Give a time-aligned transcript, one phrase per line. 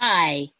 [0.00, 0.50] Hi,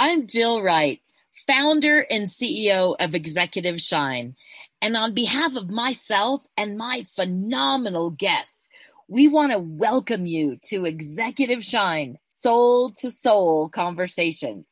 [0.00, 1.00] I'm Jill Wright,
[1.46, 4.34] founder and CEO of Executive Shine.
[4.82, 8.68] And on behalf of myself and my phenomenal guests,
[9.06, 14.66] we want to welcome you to Executive Shine Soul to Soul Conversations.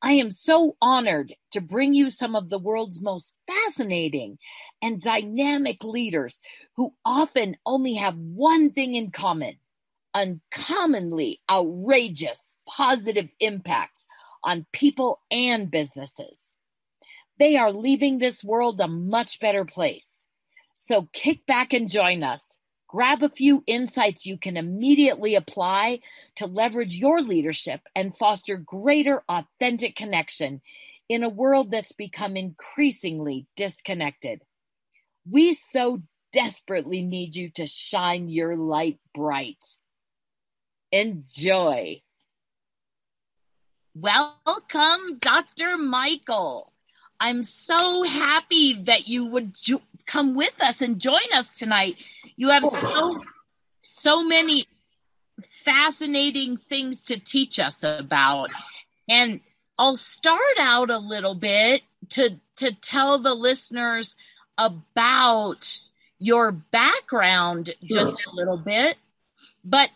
[0.00, 4.38] I am so honored to bring you some of the world's most fascinating
[4.80, 6.40] and dynamic leaders
[6.76, 9.56] who often only have one thing in common
[10.14, 14.04] uncommonly outrageous positive impact
[14.44, 16.52] on people and businesses.
[17.38, 20.24] They are leaving this world a much better place.
[20.74, 22.42] So kick back and join us.
[22.88, 26.00] Grab a few insights you can immediately apply
[26.36, 30.60] to leverage your leadership and foster greater authentic connection
[31.08, 34.42] in a world that's become increasingly disconnected.
[35.28, 36.02] We so
[36.32, 39.64] desperately need you to shine your light bright.
[40.92, 42.02] Enjoy.
[43.94, 45.78] Welcome, Dr.
[45.78, 46.72] Michael.
[47.18, 52.02] I'm so happy that you would jo- come with us and join us tonight.
[52.36, 52.68] You have oh.
[52.68, 53.22] so
[53.82, 54.66] so many
[55.64, 58.50] fascinating things to teach us about.
[59.08, 59.40] And
[59.78, 64.16] I'll start out a little bit to to tell the listeners
[64.58, 65.80] about
[66.18, 68.96] your background just a little bit.
[69.64, 69.90] But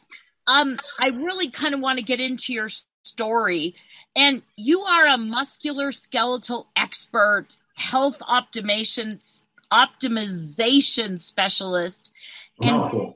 [0.46, 2.68] um, I really kind of want to get into your
[3.02, 3.74] story.
[4.14, 9.40] And you are a muscular skeletal expert, health optimization
[9.72, 12.12] optimization specialist,
[12.60, 13.14] and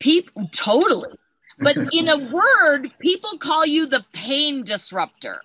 [0.00, 1.16] people totally.
[1.58, 5.40] But in a word, people call you the pain disruptor.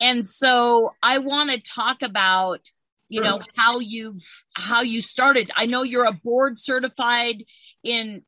[0.00, 2.60] And so I want to talk about
[3.08, 7.44] you know how you've how you started i know you're a board certified
[7.82, 8.22] in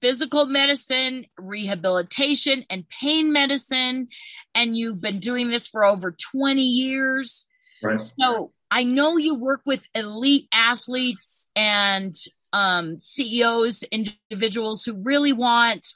[0.00, 4.08] physical medicine, rehabilitation, and pain medicine.
[4.54, 7.46] And you've been doing this for over 20 years.
[7.82, 7.98] Right.
[7.98, 12.16] So I know you work with elite athletes and
[12.52, 15.86] um, CEOs, individuals who really want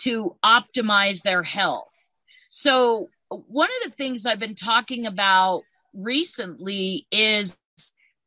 [0.00, 2.10] to optimize their health.
[2.50, 5.62] So, one of the things I've been talking about
[5.94, 7.56] recently is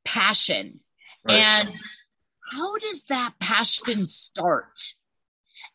[0.03, 0.79] passion.
[1.27, 1.35] Right.
[1.35, 1.69] And
[2.51, 4.95] how does that passion start?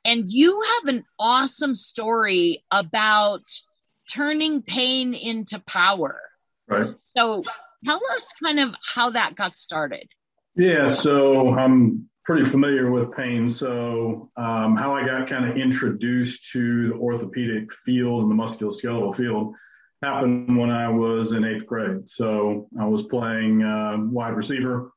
[0.04, 3.42] And you have an awesome story about
[4.12, 6.20] turning pain into power.
[6.68, 6.94] Right.
[7.16, 7.44] So
[7.84, 10.08] tell us kind of how that got started.
[10.56, 13.48] Yeah, so I'm pretty familiar with pain.
[13.48, 19.16] So, um, how I got kind of introduced to the orthopedic field and the musculoskeletal
[19.16, 19.54] field
[20.02, 22.08] happened when I was in eighth grade.
[22.08, 24.92] So, I was playing uh, wide receiver,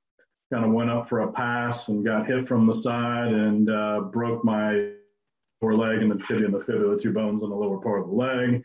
[0.52, 4.02] kind of went up for a pass and got hit from the side and uh,
[4.02, 4.92] broke my
[5.62, 8.02] lower leg and the tibia and the fibula, the two bones on the lower part
[8.02, 8.64] of the leg.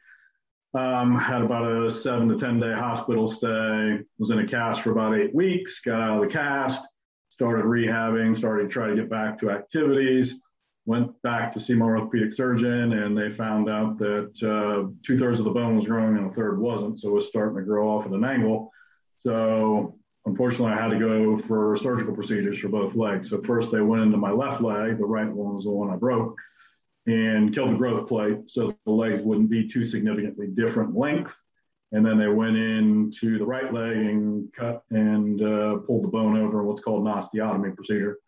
[0.75, 4.91] Um, had about a seven to 10 day hospital stay, was in a cast for
[4.91, 6.87] about eight weeks, got out of the cast,
[7.31, 10.41] started rehabbing, started to try to get back to activities,
[10.85, 15.39] went back to see my orthopedic surgeon, and they found out that uh, two thirds
[15.39, 16.99] of the bone was growing and a third wasn't.
[16.99, 18.71] So it was starting to grow off at an angle.
[19.19, 19.98] So
[20.29, 23.31] unfortunately, I had to go for surgical procedures for both legs.
[23.31, 25.97] So first they went into my left leg, the right one was the one I
[25.97, 26.37] broke
[27.07, 31.35] and killed the growth plate so the legs wouldn't be too significantly different length.
[31.93, 36.37] And then they went into the right leg and cut and uh, pulled the bone
[36.37, 38.19] over what's called an osteotomy procedure.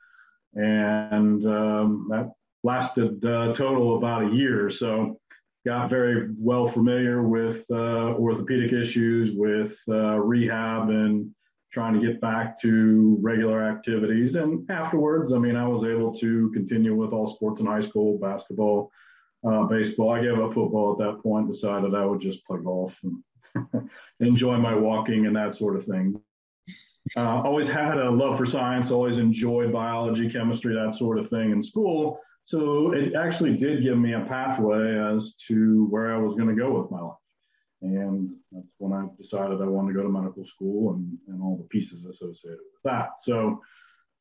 [0.54, 2.32] And um, that
[2.64, 4.70] lasted uh, total about a year.
[4.70, 5.20] So
[5.66, 11.34] got very well familiar with uh, orthopedic issues, with uh, rehab and
[11.72, 14.34] trying to get back to regular activities.
[14.34, 18.19] And afterwards, I mean, I was able to continue with all sports in high school,
[18.19, 18.91] basketball,
[19.48, 20.10] uh, baseball.
[20.10, 24.56] I gave up football at that point, decided I would just play golf and enjoy
[24.56, 26.20] my walking and that sort of thing.
[27.16, 31.50] Uh, always had a love for science, always enjoyed biology, chemistry, that sort of thing
[31.50, 32.20] in school.
[32.44, 36.54] So it actually did give me a pathway as to where I was going to
[36.54, 37.16] go with my life.
[37.82, 41.56] And that's when I decided I wanted to go to medical school and, and all
[41.56, 43.21] the pieces associated with that.
[43.22, 43.60] So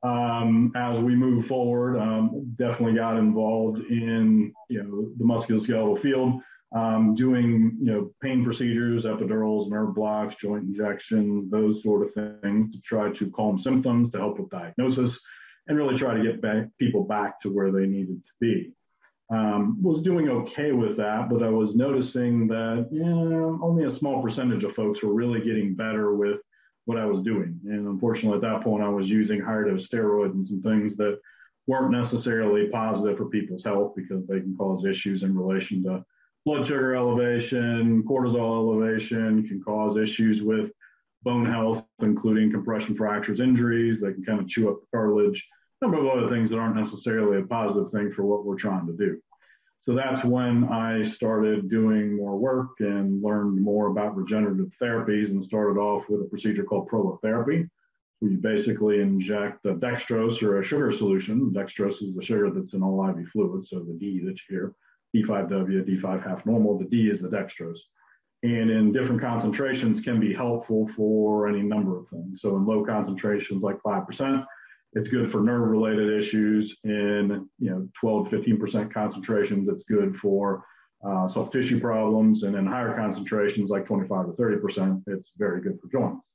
[0.03, 6.41] um, as we move forward, um, definitely got involved in you know the musculoskeletal field,
[6.73, 12.71] um, doing you know pain procedures, epidurals, nerve blocks, joint injections, those sort of things
[12.73, 15.19] to try to calm symptoms, to help with diagnosis,
[15.67, 18.73] and really try to get back, people back to where they needed to be
[19.29, 22.89] um, was doing okay with that, but I was noticing that
[23.61, 26.41] only a small percentage of folks were really getting better with
[26.85, 27.59] what I was doing.
[27.65, 31.19] And unfortunately, at that point, I was using higher dose steroids and some things that
[31.67, 36.03] weren't necessarily positive for people's health because they can cause issues in relation to
[36.45, 40.71] blood sugar elevation, cortisol elevation can cause issues with
[41.21, 44.01] bone health, including compression fractures, injuries.
[44.01, 45.47] They can kind of chew up the cartilage,
[45.81, 48.93] number of other things that aren't necessarily a positive thing for what we're trying to
[48.93, 49.21] do.
[49.81, 55.41] So that's when I started doing more work and learned more about regenerative therapies and
[55.41, 57.69] started off with a procedure called prolotherapy,
[58.19, 61.51] where you basically inject a dextrose or a sugar solution.
[61.51, 64.73] Dextrose is the sugar that's in all IV fluids, so the D that you hear,
[65.15, 66.77] D5W, D5 half normal.
[66.77, 67.79] The D is the dextrose.
[68.43, 72.41] And in different concentrations can be helpful for any number of things.
[72.41, 74.45] So in low concentrations, like 5%,
[74.94, 76.77] it's good for nerve related issues.
[76.83, 80.63] In you know 12 to 15% concentrations, it's good for
[81.06, 82.44] uh, soft tissue problems.
[82.44, 86.27] And in higher concentrations, like 25 to 30%, it's very good for joints.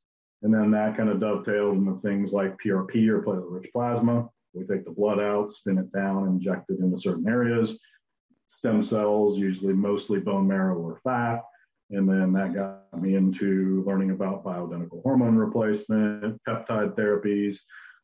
[0.43, 4.29] And then that kind of dovetailed into things like PRP or platelet rich plasma.
[4.53, 7.81] We take the blood out, spin it down, inject it into certain areas.
[8.47, 11.43] Stem cells, usually mostly bone marrow or fat.
[11.91, 17.59] And then that got me into learning about bioidentical hormone replacement, peptide therapies,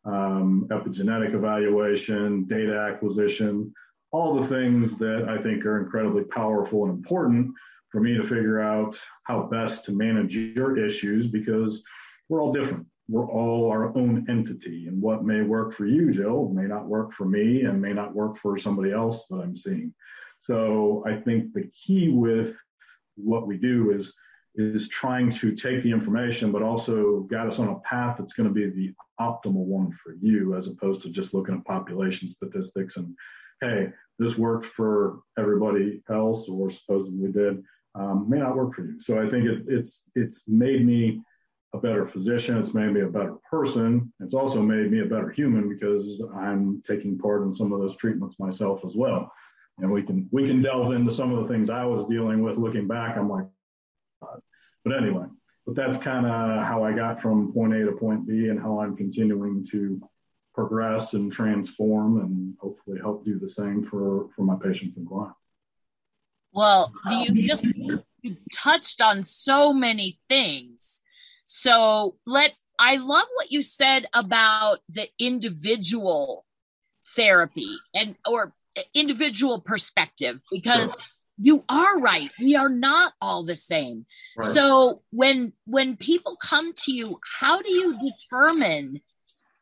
[0.05, 3.73] um, epigenetic evaluation, data acquisition,
[4.13, 7.53] all the things that I think are incredibly powerful and important
[7.91, 11.83] for me to figure out how best to manage your issues because
[12.29, 12.87] we're all different.
[13.09, 17.13] We're all our own entity, and what may work for you, Jill, may not work
[17.13, 19.93] for me and may not work for somebody else that I'm seeing.
[20.41, 22.57] So I think the key with
[23.17, 24.15] what we do is
[24.55, 28.49] is trying to take the information, but also guide us on a path that's going
[28.49, 32.97] to be the optimal one for you, as opposed to just looking at population statistics
[32.97, 33.15] and,
[33.61, 33.89] hey,
[34.19, 37.63] this worked for everybody else or supposedly did,
[37.95, 39.01] um, may not work for you.
[39.01, 41.23] So I think it, it's it's made me
[41.73, 42.59] a better physician.
[42.59, 44.13] It's made me a better person.
[44.21, 47.97] It's also made me a better human because I'm taking part in some of those
[47.97, 49.33] treatments myself as well.
[49.79, 52.59] And we can we can delve into some of the things I was dealing with.
[52.59, 53.47] Looking back, I'm like,
[54.21, 55.27] but anyway,
[55.67, 58.81] but that's kind of how I got from point A to point B and how
[58.81, 60.01] I'm continuing to
[60.55, 65.37] progress and transform and hopefully help do the same for, for my patients and clients.
[66.53, 71.01] Well, you just you touched on so many things.
[71.47, 76.45] So let I love what you said about the individual
[77.15, 81.01] therapy and or eh, individual perspective because sure
[81.41, 84.05] you are right we are not all the same
[84.37, 84.51] right.
[84.51, 89.01] so when when people come to you how do you determine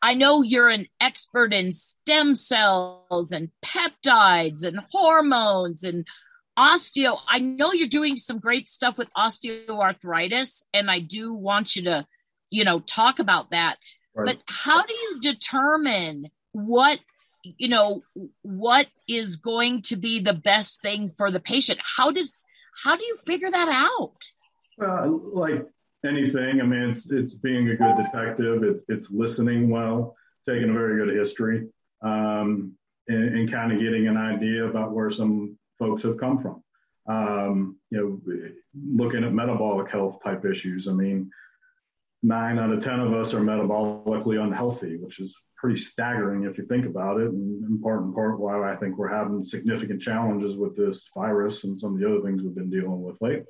[0.03, 6.07] i know you're an expert in stem cells and peptides and hormones and
[6.59, 11.83] osteo i know you're doing some great stuff with osteoarthritis and i do want you
[11.83, 12.05] to
[12.51, 13.77] you know talk about that
[14.15, 14.27] right.
[14.27, 16.99] but how do you determine what
[17.59, 18.03] you know
[18.43, 21.79] what is going to be the best thing for the patient?
[21.97, 22.45] How does
[22.85, 24.17] how do you figure that out?
[24.77, 25.67] Well like
[26.05, 28.63] anything i mean it's it's being a good detective.
[28.63, 30.17] It's it's listening well
[30.47, 31.69] taking a very good history
[32.03, 32.75] um,
[33.09, 36.63] and, and kind of getting an idea about where some folks have come from.
[37.07, 38.45] Um, you know
[38.87, 41.31] looking at metabolic health type issues i mean
[42.23, 46.65] nine out of ten of us are metabolically unhealthy which is pretty staggering if you
[46.65, 50.57] think about it, and in part and part why I think we're having significant challenges
[50.57, 53.45] with this virus and some of the other things we've been dealing with lately.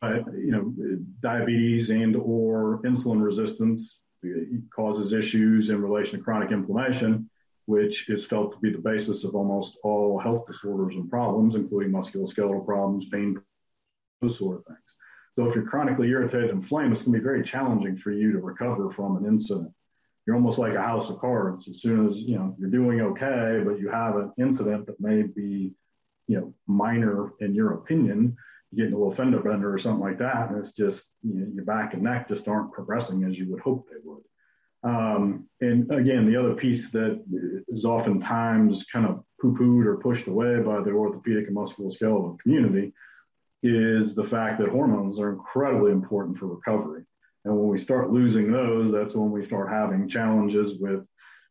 [0.00, 0.74] But you know,
[1.20, 4.28] diabetes and or insulin resistance uh,
[4.74, 7.28] causes issues in relation to chronic inflammation,
[7.64, 11.90] which is felt to be the basis of almost all health disorders and problems, including
[11.90, 13.40] musculoskeletal problems, pain,
[14.20, 14.94] those sort of things.
[15.36, 18.32] So if you're chronically irritated and inflamed, it's going to be very challenging for you
[18.32, 19.72] to recover from an incident
[20.28, 21.68] you're almost like a house of cards.
[21.68, 25.22] As soon as you know you're doing okay, but you have an incident that may
[25.22, 25.72] be,
[26.26, 28.36] you know, minor in your opinion,
[28.70, 31.50] you get a little fender bender or something like that, and it's just you know,
[31.54, 34.22] your back and neck just aren't progressing as you would hope they would.
[34.84, 37.24] Um, and again, the other piece that
[37.66, 42.92] is oftentimes kind of poo-pooed or pushed away by the orthopedic and musculoskeletal community
[43.62, 47.04] is the fact that hormones are incredibly important for recovery.
[47.44, 51.08] And when we start losing those, that's when we start having challenges with,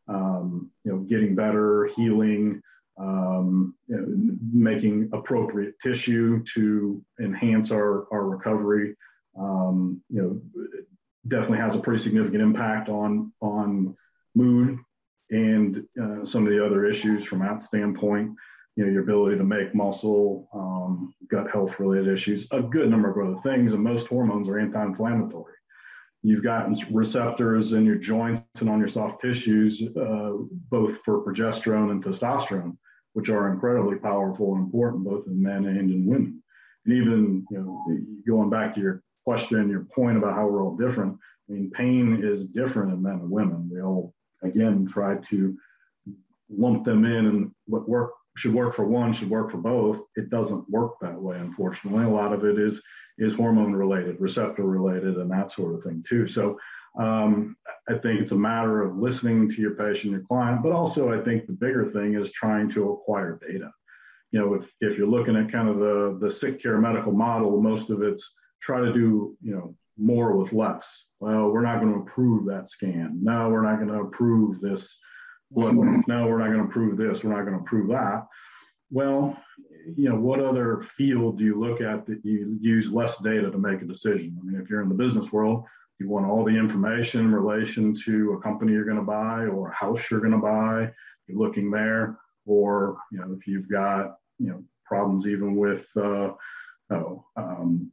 [0.08, 2.62] um, you know, getting better, healing,
[3.00, 8.96] um, you know, making appropriate tissue to enhance our, our recovery.
[9.40, 10.42] Um, you know,
[11.28, 13.96] definitely has a pretty significant impact on on
[14.36, 14.80] mood
[15.30, 18.32] and uh, some of the other issues from that standpoint.
[18.76, 23.10] You know, your ability to make muscle, um, gut health related issues, a good number
[23.10, 25.57] of other things, and most hormones are anti-inflammatory
[26.24, 30.32] you've got receptors in your joints and on your soft tissues, uh,
[30.70, 32.78] both for progesterone and testosterone,
[33.14, 36.42] which are incredibly powerful and important both in men and in women.
[36.86, 40.76] And even you know, going back to your question, your point about how we're all
[40.76, 41.18] different.
[41.50, 43.70] I mean, pain is different in men and women.
[43.72, 45.58] We all again try to
[46.50, 50.02] lump them in and what work should work for one should work for both.
[50.16, 52.06] It doesn't work that way, unfortunately.
[52.06, 52.82] A lot of it is
[53.18, 56.28] is hormone related, receptor related, and that sort of thing too.
[56.28, 56.60] So
[57.00, 57.58] um,
[57.90, 61.24] I think it's a matter of listening to your patient, your client, but also I
[61.24, 63.72] think the bigger thing is trying to acquire data.
[64.32, 67.60] You know, if if you're looking at kind of the the sick care medical model,
[67.62, 71.06] most of it's try to do you know more with less.
[71.20, 73.20] Well, we're not going to approve that scan.
[73.24, 75.00] No, we're not going to approve this
[75.52, 75.76] blood
[76.08, 77.24] No, we're not going to prove this.
[77.24, 78.28] We're not going to prove that.
[78.90, 79.38] Well,
[79.96, 83.58] you know, what other field do you look at that you use less data to
[83.58, 84.38] make a decision?
[84.40, 85.66] I mean, if you're in the business world,
[86.00, 89.70] you want all the information in relation to a company you're going to buy or
[89.70, 90.92] a house you're going to buy.
[91.28, 96.32] You're looking there, or you know, if you've got you know problems even with uh,
[96.92, 97.92] oh, um,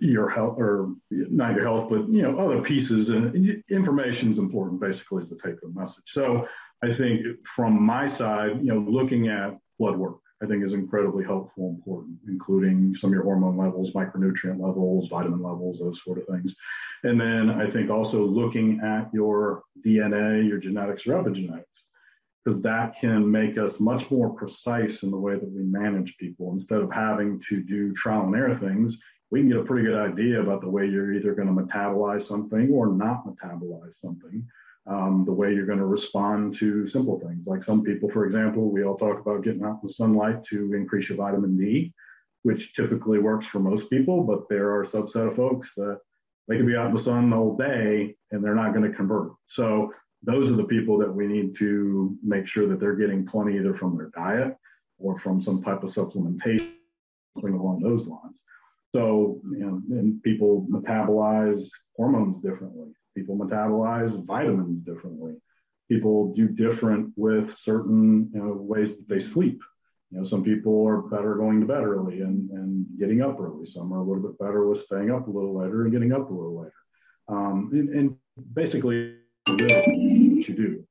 [0.00, 4.80] your health or not your health, but you know other pieces and information is important.
[4.80, 6.04] Basically, is the take home message.
[6.06, 6.46] So
[6.82, 11.24] I think from my side, you know, looking at blood work, I think is incredibly
[11.24, 16.26] helpful, important, including some of your hormone levels, micronutrient levels, vitamin levels, those sort of
[16.26, 16.56] things.
[17.04, 21.64] And then I think also looking at your DNA, your genetics, your epigenetics,
[22.44, 26.52] because that can make us much more precise in the way that we manage people.
[26.52, 28.98] Instead of having to do trial and error things,
[29.30, 32.26] we can get a pretty good idea about the way you're either going to metabolize
[32.26, 34.44] something or not metabolize something.
[34.84, 37.46] Um, the way you're going to respond to simple things.
[37.46, 40.74] Like some people, for example, we all talk about getting out in the sunlight to
[40.74, 41.92] increase your vitamin D,
[42.42, 46.00] which typically works for most people, but there are a subset of folks that
[46.48, 49.32] they can be out in the sun all day and they're not going to convert.
[49.46, 53.58] So those are the people that we need to make sure that they're getting plenty
[53.58, 54.56] either from their diet
[54.98, 56.74] or from some type of supplementation
[57.36, 58.38] along those lines.
[58.94, 62.92] So, you know, and people metabolize hormones differently.
[63.14, 65.34] People metabolize vitamins differently.
[65.90, 69.60] People do different with certain you know, ways that they sleep.
[70.10, 73.66] You know, some people are better going to bed early and, and getting up early.
[73.66, 76.30] Some are a little bit better with staying up a little later and getting up
[76.30, 76.74] a little later.
[77.28, 78.16] Um, and, and,
[78.54, 79.16] basically,
[79.46, 80.86] what you do.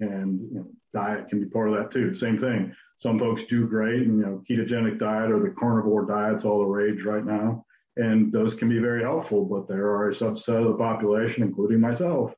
[0.00, 2.14] And you know, diet can be part of that too.
[2.14, 2.74] Same thing.
[2.98, 6.64] Some folks do great, and you know, ketogenic diet or the carnivore diet's all the
[6.64, 7.65] rage right now,
[7.96, 9.44] and those can be very helpful.
[9.44, 12.34] But there are a subset of the population, including myself,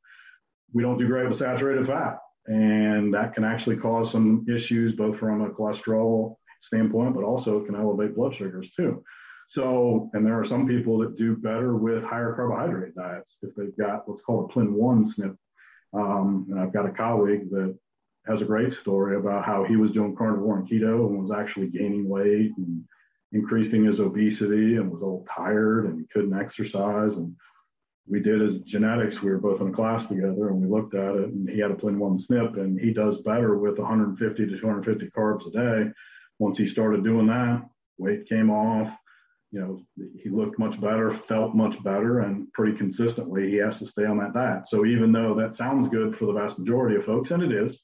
[0.72, 5.18] we don't do great with saturated fat and that can actually cause some issues both
[5.18, 9.04] from a cholesterol standpoint, but also can elevate blood sugars too.
[9.48, 13.76] So, and there are some people that do better with higher carbohydrate diets if they've
[13.76, 15.36] got what's called a PLIN1 SNP.
[15.94, 17.78] Um, and I've got a colleague that
[18.26, 21.68] has a great story about how he was doing carnivore and keto and was actually
[21.68, 22.82] gaining weight and
[23.32, 27.34] increasing his obesity and was all tired and he couldn't exercise and
[28.10, 29.22] we did his genetics.
[29.22, 31.70] We were both in a class together and we looked at it and he had
[31.70, 35.90] a PLIN1 SNP and he does better with 150 to 250 carbs a day.
[36.38, 37.68] Once he started doing that,
[37.98, 38.96] weight came off.
[39.50, 43.86] You know, he looked much better, felt much better, and pretty consistently he has to
[43.86, 44.68] stay on that diet.
[44.68, 47.80] So even though that sounds good for the vast majority of folks, and it is,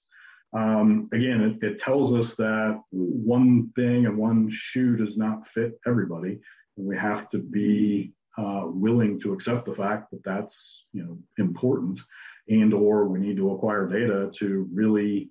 [0.54, 5.80] um, again, it, it tells us that one thing and one shoe does not fit
[5.86, 6.40] everybody.
[6.76, 11.18] And we have to be uh, willing to accept the fact that that's you know
[11.38, 12.00] important
[12.48, 15.30] and or we need to acquire data to really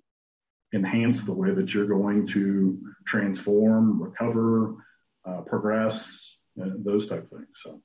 [0.72, 4.74] enhance the way that you're going to transform recover
[5.26, 7.60] uh, progress uh, those type of things.
[7.62, 7.80] So.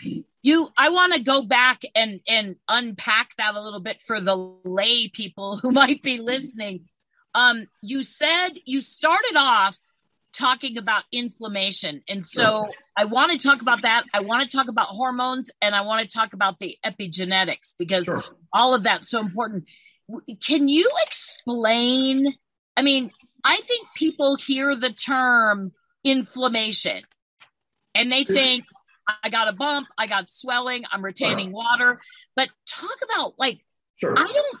[0.00, 4.20] Right you i want to go back and and unpack that a little bit for
[4.20, 6.84] the lay people who might be listening
[7.34, 9.78] um you said you started off
[10.32, 12.02] talking about inflammation.
[12.08, 12.64] And so
[12.96, 14.04] I want to talk about that.
[14.14, 18.04] I want to talk about hormones and I want to talk about the epigenetics because
[18.04, 18.22] sure.
[18.52, 19.64] all of that's so important.
[20.44, 22.34] Can you explain?
[22.76, 23.10] I mean,
[23.44, 25.70] I think people hear the term
[26.04, 27.02] inflammation
[27.94, 28.64] and they think,
[29.22, 32.00] I got a bump, I got swelling, I'm retaining water.
[32.36, 33.60] But talk about like,
[33.96, 34.14] sure.
[34.16, 34.60] I don't,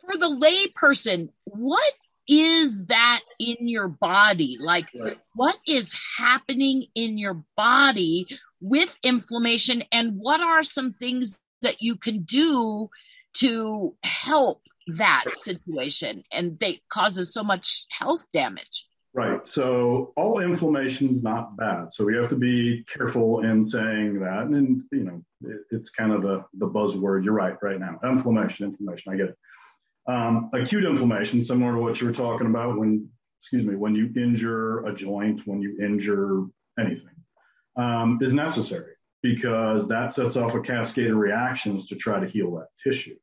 [0.00, 1.92] for the lay person, what
[2.28, 4.58] is that in your body?
[4.60, 5.18] Like, right.
[5.34, 8.26] what is happening in your body
[8.60, 9.84] with inflammation?
[9.90, 12.90] And what are some things that you can do
[13.38, 16.22] to help that situation?
[16.30, 18.86] And they causes so much health damage.
[19.14, 19.46] Right.
[19.48, 21.92] So all inflammation is not bad.
[21.92, 24.46] So we have to be careful in saying that.
[24.46, 27.24] And, you know, it, it's kind of the, the buzzword.
[27.24, 27.98] You're right right now.
[28.04, 29.12] Inflammation, inflammation.
[29.12, 29.38] I get it.
[30.06, 33.08] Um, acute inflammation, similar to what you were talking about when
[33.40, 36.44] excuse me, when you injure a joint, when you injure
[36.78, 37.14] anything,
[37.76, 42.54] um, is necessary because that sets off a cascade of reactions to try to heal
[42.56, 43.16] that tissue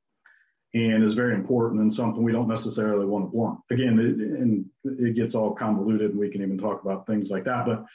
[0.75, 3.59] and is very important and something we don't necessarily want to blunt.
[3.71, 7.45] Again, it, and it gets all convoluted, and we can even talk about things like
[7.45, 7.65] that.
[7.65, 7.85] But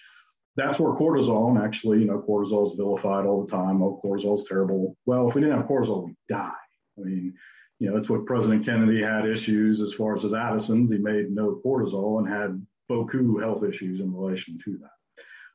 [0.56, 3.82] that's where cortisol, and actually, you know, cortisol is vilified all the time.
[3.82, 4.96] Oh, cortisol is terrible.
[5.04, 6.52] Well, if we didn't have cortisol, we'd die.
[6.98, 7.34] I mean,
[7.80, 10.90] you know, that's what President Kennedy had issues as far as his Addison's.
[10.90, 14.99] He made no cortisol and had beaucoup health issues in relation to that.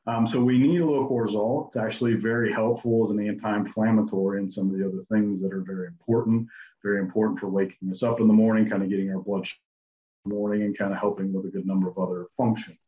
[0.06, 1.66] Um, so we need a little cortisol.
[1.66, 5.62] It's actually very helpful as an anti-inflammatory and some of the other things that are
[5.62, 6.46] very important.
[6.84, 10.30] Very important for waking us up in the morning, kind of getting our blood in
[10.30, 12.78] the morning, and kind of helping with a good number of other functions.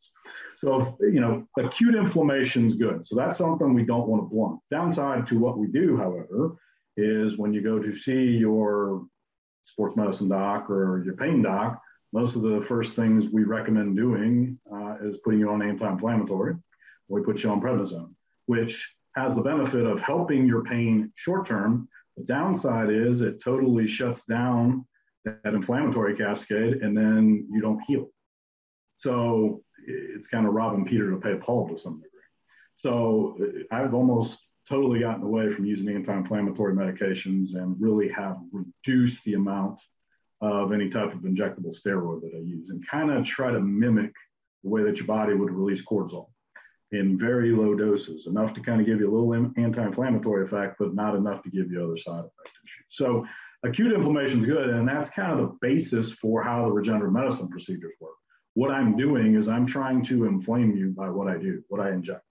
[0.58, 3.04] So you know, acute inflammation is good.
[3.06, 4.60] So that's something we don't want to blunt.
[4.70, 6.56] Downside to what we do, however,
[6.96, 9.06] is when you go to see your
[9.64, 11.80] sports medicine doc or your pain doc,
[12.12, 16.56] most of the first things we recommend doing uh, is putting you on anti-inflammatory
[17.08, 18.14] we put you on prednisone,
[18.46, 21.88] which has the benefit of helping your pain short term.
[22.16, 24.86] The downside is it totally shuts down
[25.24, 28.10] that inflammatory cascade and then you don't heal.
[28.98, 32.08] So it's kind of robbing Peter to pay Paul to some degree.
[32.76, 33.38] So
[33.70, 39.80] I've almost totally gotten away from using anti-inflammatory medications and really have reduced the amount
[40.40, 44.12] of any type of injectable steroid that I use and kind of try to mimic
[44.62, 46.28] the way that your body would release cortisol
[46.92, 50.94] in very low doses, enough to kind of give you a little anti-inflammatory effect, but
[50.94, 52.86] not enough to give you other side effect issues.
[52.88, 53.26] So
[53.62, 57.48] acute inflammation is good, and that's kind of the basis for how the regenerative medicine
[57.48, 58.14] procedures work.
[58.54, 61.90] What I'm doing is I'm trying to inflame you by what I do, what I
[61.90, 62.22] inject.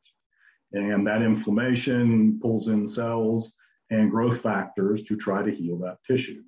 [0.74, 3.56] And that inflammation pulls in cells
[3.90, 6.44] and growth factors to try to heal that tissue.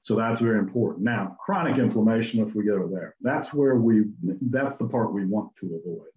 [0.00, 1.04] So that's very important.
[1.04, 5.50] Now, chronic inflammation, if we go there, that's where we, that's the part we want
[5.60, 6.08] to avoid.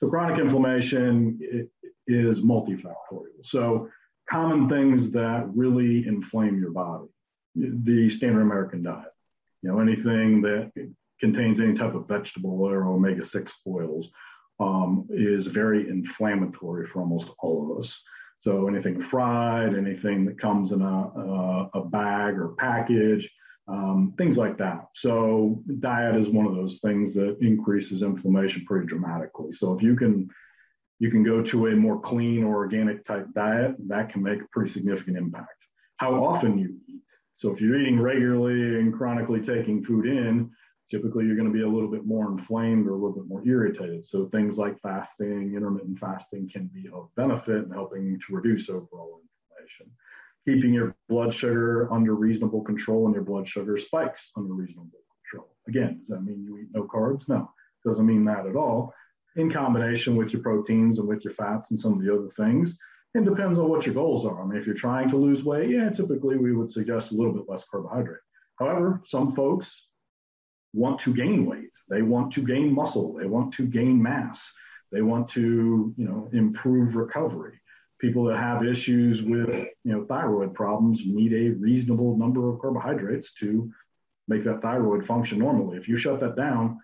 [0.00, 1.68] So chronic inflammation
[2.06, 3.44] is multifactorial.
[3.44, 3.88] So
[4.28, 7.08] common things that really inflame your body,
[7.54, 9.12] the standard American diet,
[9.62, 10.72] you know, anything that
[11.20, 14.08] contains any type of vegetable or omega-6 oils
[14.58, 18.02] um, is very inflammatory for almost all of us.
[18.38, 23.30] So anything fried, anything that comes in a, a, a bag or package,
[23.70, 24.88] um, things like that.
[24.94, 29.52] So diet is one of those things that increases inflammation pretty dramatically.
[29.52, 30.28] So if you can
[30.98, 34.48] you can go to a more clean or organic type diet, that can make a
[34.52, 35.48] pretty significant impact.
[35.96, 37.00] How often you eat.
[37.36, 40.50] So if you're eating regularly and chronically taking food in,
[40.90, 43.42] typically you're going to be a little bit more inflamed or a little bit more
[43.46, 44.04] irritated.
[44.04, 49.22] So things like fasting, intermittent fasting can be of benefit in helping to reduce overall
[49.22, 49.90] inflammation
[50.46, 55.00] keeping your blood sugar under reasonable control and your blood sugar spikes under reasonable
[55.30, 55.54] control.
[55.68, 57.28] Again, does that mean you eat no carbs?
[57.28, 57.50] No,
[57.84, 58.94] doesn't mean that at all.
[59.36, 62.76] In combination with your proteins and with your fats and some of the other things,
[63.14, 64.42] it depends on what your goals are.
[64.42, 67.32] I mean, if you're trying to lose weight, yeah, typically we would suggest a little
[67.32, 68.20] bit less carbohydrate.
[68.58, 69.88] However, some folks
[70.72, 71.72] want to gain weight.
[71.88, 73.14] They want to gain muscle.
[73.14, 74.50] They want to gain mass.
[74.92, 77.59] They want to, you know, improve recovery
[78.00, 79.50] people that have issues with
[79.84, 83.70] you know thyroid problems need a reasonable number of carbohydrates to
[84.28, 85.76] make that thyroid function normally.
[85.76, 86.78] If you shut that down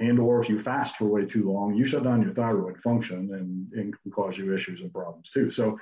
[0.00, 3.32] and or if you fast for way too long you shut down your thyroid function
[3.34, 5.50] and, and can cause you issues and problems too.
[5.50, 5.78] So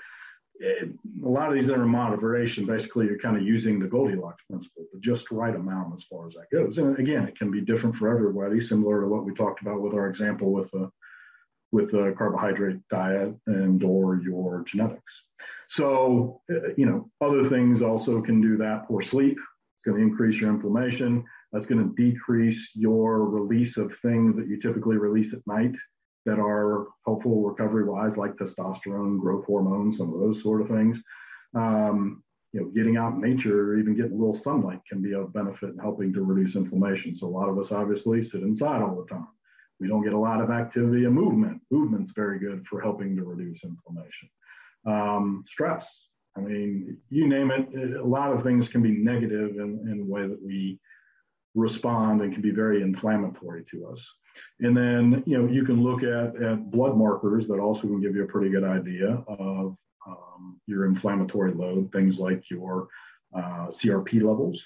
[0.57, 0.91] it,
[1.25, 4.85] a lot of these are in moderation basically you're kind of using the goldilocks principle
[4.93, 6.79] the just right amount as far as that goes.
[6.79, 9.95] And again it can be different for everybody similar to what we talked about with
[9.95, 10.91] our example with the
[11.73, 15.23] with a carbohydrate diet and or your genetics.
[15.69, 18.87] So, uh, you know, other things also can do that.
[18.87, 19.39] Poor sleep,
[19.75, 21.25] it's going to increase your inflammation.
[21.51, 25.75] That's going to decrease your release of things that you typically release at night
[26.25, 31.01] that are helpful recovery wise, like testosterone, growth hormones, some of those sort of things.
[31.55, 35.15] Um, you know, getting out in nature or even getting a little sunlight can be
[35.15, 37.15] of benefit in helping to reduce inflammation.
[37.15, 39.29] So a lot of us obviously sit inside all the time.
[39.83, 41.61] We don't get a lot of activity and movement.
[41.73, 44.29] Movement's very good for helping to reduce inflammation.
[44.87, 46.07] Um, stress.
[46.37, 50.05] I mean, you name it, a lot of things can be negative in, in the
[50.05, 50.79] way that we
[51.57, 54.09] respond and can be very inflammatory to us.
[54.61, 58.15] And then, you know, you can look at, at blood markers that also can give
[58.15, 62.87] you a pretty good idea of um, your inflammatory load, things like your
[63.35, 64.65] uh, CRP levels,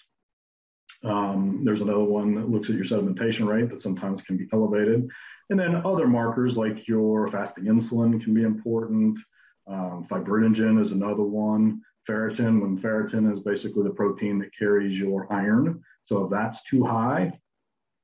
[1.04, 5.08] um, there's another one that looks at your sedimentation rate that sometimes can be elevated.
[5.50, 9.18] And then other markers like your fasting insulin can be important.
[9.66, 11.82] Um, fibrinogen is another one.
[12.08, 15.82] Ferritin, when ferritin is basically the protein that carries your iron.
[16.04, 17.38] So if that's too high,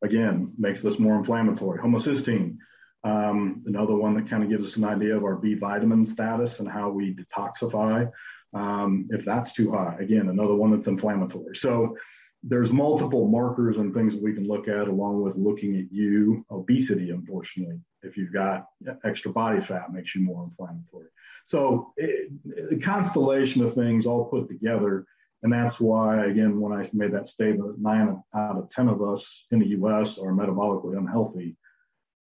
[0.03, 1.79] again, makes this more inflammatory.
[1.79, 2.57] Homocysteine,
[3.05, 6.59] um, another one that kind of gives us an idea of our B vitamin status
[6.59, 8.11] and how we detoxify.
[8.55, 11.57] Um, if that's too high, again, another one that's inflammatory.
[11.57, 11.97] So
[12.43, 16.45] there's multiple markers and things that we can look at along with looking at you.
[16.51, 18.67] Obesity, unfortunately, if you've got
[19.05, 21.07] extra body fat, makes you more inflammatory.
[21.45, 22.33] So it,
[22.71, 25.07] a constellation of things all put together.
[25.43, 29.25] And that's why, again, when I made that statement, nine out of 10 of us
[29.51, 31.57] in the US are metabolically unhealthy,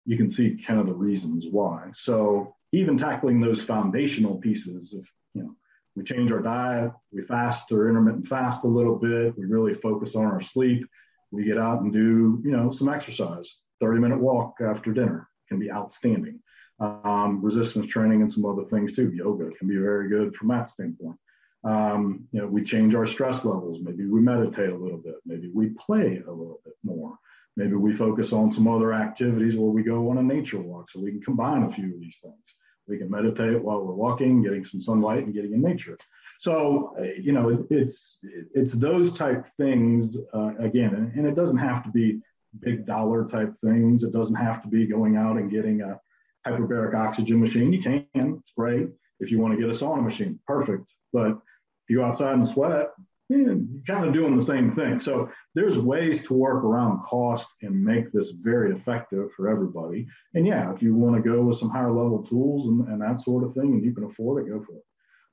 [0.05, 1.91] you can see kind of the reasons why.
[1.93, 5.55] So even tackling those foundational pieces of, you know,
[5.95, 10.15] we change our diet, we fast or intermittent fast a little bit, we really focus
[10.15, 10.87] on our sleep,
[11.31, 15.59] we get out and do, you know, some exercise, 30 minute walk after dinner can
[15.59, 16.39] be outstanding.
[16.79, 19.11] Um, resistance training and some other things too.
[19.11, 21.17] Yoga can be very good from that standpoint.
[21.65, 23.79] Um, you know, we change our stress levels.
[23.81, 25.15] Maybe we meditate a little bit.
[25.25, 27.17] Maybe we play a little bit more.
[27.57, 31.01] Maybe we focus on some other activities where we go on a nature walk so
[31.01, 32.55] we can combine a few of these things.
[32.89, 35.97] We can meditate while we're walking, getting some sunlight and getting in nature.
[36.39, 38.19] So, uh, you know, it's
[38.53, 42.21] it's those type things uh, again, and, and, it doesn't have to be
[42.61, 44.03] big dollar type things.
[44.03, 45.99] It doesn't have to be going out and getting a
[46.47, 47.73] hyperbaric oxygen machine.
[47.73, 48.87] You can, it's great.
[49.19, 50.85] If you want to get a sauna machine, perfect.
[51.11, 52.87] But if you go outside and sweat,
[53.31, 54.99] Hmm, you're kind of doing the same thing.
[54.99, 60.07] So there's ways to work around cost and make this very effective for everybody.
[60.33, 63.19] And yeah, if you want to go with some higher level tools and, and that
[63.19, 64.83] sort of thing, and you can afford it, go for it.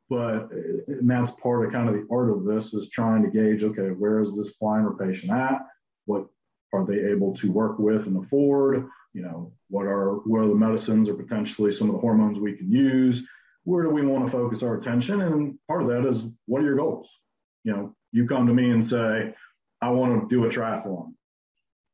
[0.08, 3.30] But uh, and that's part of kind of the art of this is trying to
[3.30, 5.62] gauge, okay, where is this client or patient at?
[6.04, 6.26] What
[6.72, 8.86] are they able to work with and afford?
[9.14, 12.52] You know, what are what are the medicines or potentially some of the hormones we
[12.52, 13.26] can use?
[13.64, 15.22] Where do we want to focus our attention?
[15.22, 17.10] And part of that is what are your goals?
[17.66, 19.34] You know, you come to me and say,
[19.82, 21.14] I want to do a triathlon.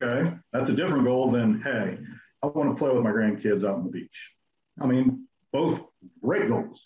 [0.02, 1.96] Okay, that's a different goal than hey,
[2.42, 4.32] I want to play with my grandkids out on the beach.
[4.78, 5.80] I mean, both
[6.22, 6.84] great goals,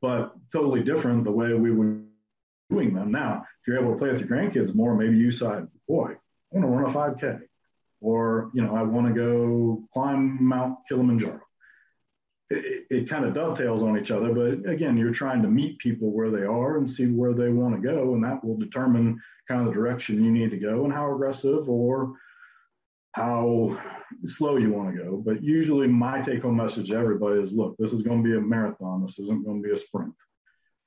[0.00, 1.96] but totally different the way we were
[2.70, 3.10] doing them.
[3.10, 6.58] Now, if you're able to play with your grandkids more, maybe you decide, boy, I
[6.58, 7.40] want to run a 5K,
[8.00, 11.40] or you know, I want to go climb Mount Kilimanjaro.
[12.50, 16.10] It, it, kind of dovetails on each other, but again, you're trying to meet people
[16.10, 19.60] where they are and see where they want to go, and that will determine kind
[19.60, 22.14] of the direction you need to go and how aggressive or
[23.12, 23.78] how
[24.24, 25.16] slow you want to go.
[25.16, 28.36] But usually, my take home message to everybody is look, this is going to be
[28.36, 30.14] a marathon, this isn't going to be a sprint.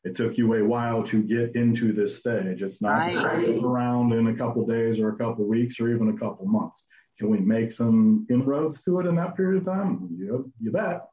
[0.03, 2.63] It took you a while to get into this stage.
[2.63, 6.47] It's not around in a couple days or a couple weeks or even a couple
[6.47, 6.83] months.
[7.19, 10.09] Can we make some inroads to it in that period of time?
[10.17, 11.07] You, you bet.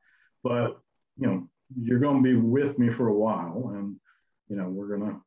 [0.49, 0.79] But
[1.19, 3.97] you know, you're going to be with me for a while, and
[4.49, 5.21] you know, we're gonna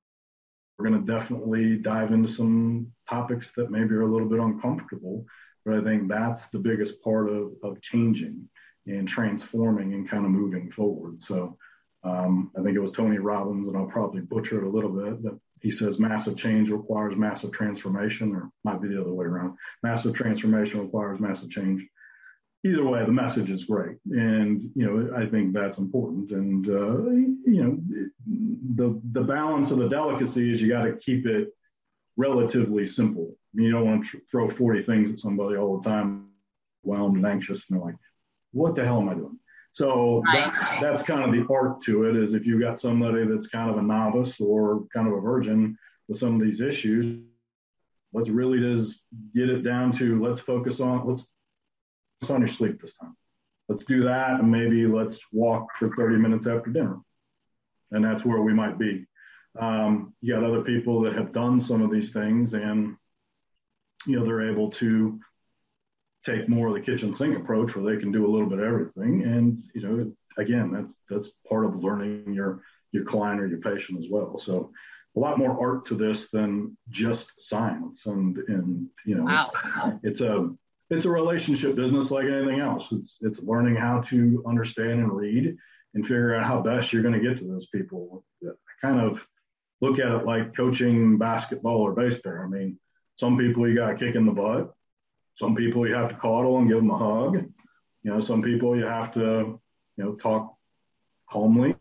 [0.78, 5.26] we're gonna definitely dive into some topics that maybe are a little bit uncomfortable.
[5.64, 8.50] But I think that's the biggest part of of changing
[8.88, 11.22] and transforming and kind of moving forward.
[11.22, 11.56] So
[12.04, 15.22] um, I think it was Tony Robbins, and I'll probably butcher it a little bit,
[15.22, 19.56] that he says massive change requires massive transformation, or might be the other way around.
[19.84, 21.86] Massive transformation requires massive change.
[22.64, 26.32] Either way, the message is great, and you know I think that's important.
[26.32, 27.02] And uh,
[27.50, 27.80] you know
[28.76, 31.50] the the balance of the delicacy is you got to keep it
[32.18, 33.36] relatively simple.
[33.54, 36.28] You don't want to tr- throw 40 things at somebody all the time,
[36.86, 37.96] overwhelmed and anxious, and they're like,
[38.52, 39.40] "What the hell am I doing?"
[39.72, 43.48] So that, that's kind of the art to it is if you've got somebody that's
[43.48, 47.22] kind of a novice or kind of a virgin with some of these issues,
[48.12, 49.02] let's really just
[49.34, 51.31] get it down to let's focus on let's
[52.30, 53.16] on your sleep this time.
[53.68, 57.00] Let's do that and maybe let's walk for 30 minutes after dinner.
[57.92, 59.06] And that's where we might be.
[59.60, 62.96] Um, you got other people that have done some of these things and
[64.06, 65.20] you know they're able to
[66.26, 68.66] take more of the kitchen sink approach where they can do a little bit of
[68.66, 69.24] everything.
[69.24, 74.00] And, you know, again, that's, that's part of learning your, your client or your patient
[74.00, 74.38] as well.
[74.38, 74.72] So
[75.16, 78.06] a lot more art to this than just science.
[78.06, 79.40] And, and, you know, wow.
[80.04, 80.50] it's, it's a,
[80.92, 82.92] it's a relationship business like anything else.
[82.92, 85.58] It's, it's learning how to understand and read
[85.94, 88.24] and figure out how best you're going to get to those people.
[88.44, 88.52] I
[88.82, 89.26] kind of
[89.82, 92.40] look at it like coaching basketball or baseball.
[92.44, 92.78] I mean,
[93.18, 94.74] some people you got to kick in the butt
[95.36, 97.36] some people you have to coddle and give them a hug.
[98.04, 99.60] You know, some people you have to,
[99.98, 100.56] you know, talk
[101.30, 101.76] calmly.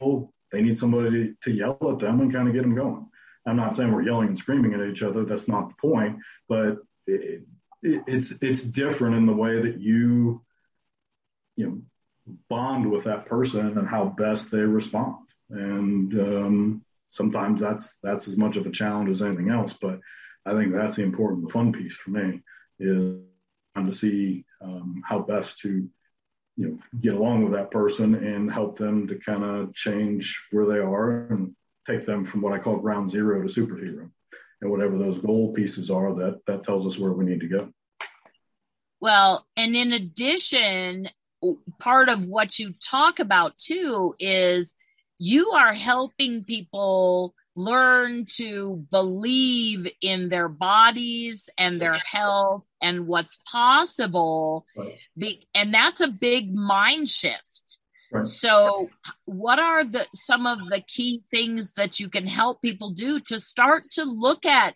[0.00, 3.06] They need somebody to, yell at them and kind of get them going.
[3.46, 5.24] I'm not saying we're yelling and screaming at each other.
[5.24, 6.18] That's not the point.
[6.48, 7.42] But it,
[7.84, 10.42] it's it's different in the way that you,
[11.56, 15.26] you know, bond with that person and how best they respond.
[15.50, 19.74] And um, sometimes that's that's as much of a challenge as anything else.
[19.74, 20.00] But
[20.46, 22.40] I think that's the important, the fun piece for me
[22.80, 23.20] is
[23.76, 25.88] to see um, how best to
[26.56, 30.66] you know get along with that person and help them to kind of change where
[30.66, 31.54] they are and
[31.86, 34.10] take them from what I call ground zero to superhero
[34.64, 37.68] and whatever those goal pieces are that that tells us where we need to go.
[39.00, 41.08] Well, and in addition,
[41.78, 44.74] part of what you talk about too is
[45.18, 53.38] you are helping people learn to believe in their bodies and their health and what's
[53.46, 54.98] possible right.
[55.16, 57.53] Be, and that's a big mind shift
[58.14, 58.26] right.
[58.26, 58.88] so
[59.24, 63.38] what are the some of the key things that you can help people do to
[63.38, 64.74] start to look at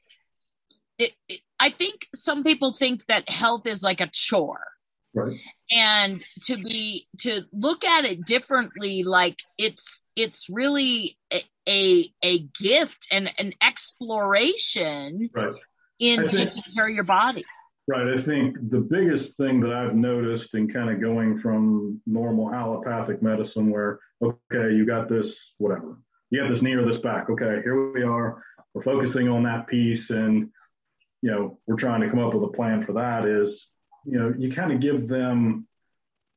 [0.98, 4.66] it, it i think some people think that health is like a chore
[5.14, 5.40] Right.
[5.70, 12.38] And to be to look at it differently, like it's it's really a a, a
[12.60, 15.54] gift and an exploration right.
[15.98, 17.44] in taking care of your body.
[17.88, 18.06] Right.
[18.06, 23.22] I think the biggest thing that I've noticed in kind of going from normal allopathic
[23.22, 25.98] medicine where, okay, you got this, whatever,
[26.28, 27.30] you got this knee or this back.
[27.30, 28.42] Okay, here we are.
[28.74, 30.50] We're focusing on that piece and,
[31.22, 33.68] you know, we're trying to come up with a plan for that is
[34.08, 35.66] you know, you kind of give them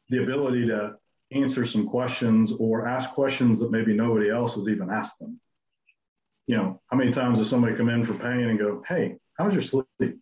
[0.10, 0.96] the ability to
[1.32, 5.40] answer some questions or ask questions that maybe nobody else has even asked them.
[6.48, 9.54] You know, how many times does somebody come in for pain and go, Hey, how's
[9.54, 10.20] your sleep?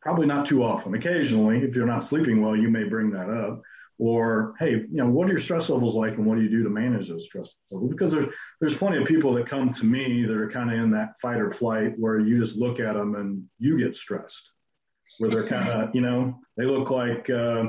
[0.00, 0.94] Probably not too often.
[0.94, 3.62] Occasionally, if you're not sleeping well, you may bring that up.
[4.00, 6.62] Or, hey, you know, what are your stress levels like and what do you do
[6.62, 7.90] to manage those stress levels?
[7.90, 10.92] Because there's there's plenty of people that come to me that are kind of in
[10.92, 14.50] that fight or flight where you just look at them and you get stressed
[15.18, 17.64] where they're kind of, you know, they look like, uh,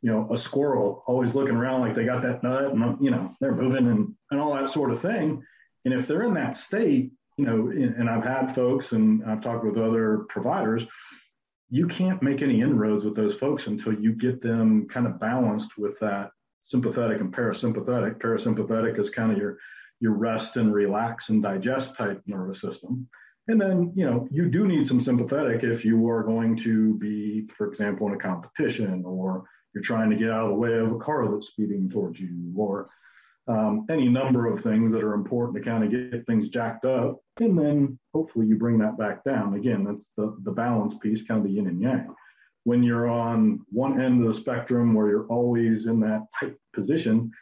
[0.00, 3.34] you know, a squirrel always looking around like they got that nut and, you know,
[3.40, 5.42] they're moving and, and all that sort of thing.
[5.84, 9.64] And if they're in that state, you know, and I've had folks and I've talked
[9.64, 10.84] with other providers,
[11.72, 15.78] you can't make any inroads with those folks until you get them kind of balanced
[15.78, 16.30] with that
[16.60, 18.20] sympathetic and parasympathetic.
[18.20, 19.56] Parasympathetic is kind of your
[19.98, 23.08] your rest and relax and digest type nervous system.
[23.48, 27.48] And then, you know, you do need some sympathetic if you are going to be,
[27.56, 30.92] for example, in a competition or you're trying to get out of the way of
[30.92, 32.90] a car that's speeding towards you or
[33.48, 37.18] um, any number of things that are important to kind of get things jacked up.
[37.40, 39.54] And then hopefully you bring that back down.
[39.54, 42.14] Again, that's the, the balance piece, kind of the yin and yang.
[42.64, 47.32] When you're on one end of the spectrum where you're always in that tight position,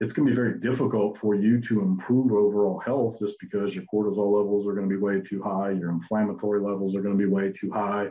[0.00, 3.84] it's going to be very difficult for you to improve overall health just because your
[3.92, 7.22] cortisol levels are going to be way too high, your inflammatory levels are going to
[7.22, 8.08] be way too high.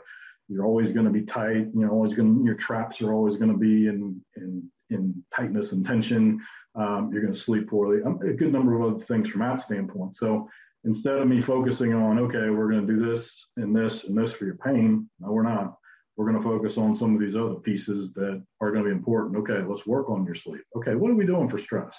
[0.50, 1.68] You're always going to be tight.
[1.74, 2.40] You know, always going.
[2.40, 6.40] To, Your traps are always going to be in in in tightness and tension.
[6.76, 8.04] Um, you're going to sleep poorly.
[8.04, 10.16] Um, a good number of other things from that standpoint.
[10.16, 10.50] So
[10.86, 14.34] instead of me focusing on, okay, we're going to do this and this and this
[14.34, 15.76] for your pain, no, we're not
[16.20, 18.96] we're going to focus on some of these other pieces that are going to be
[18.96, 19.38] important.
[19.38, 20.62] Okay, let's work on your sleep.
[20.76, 21.98] Okay, what are we doing for stress?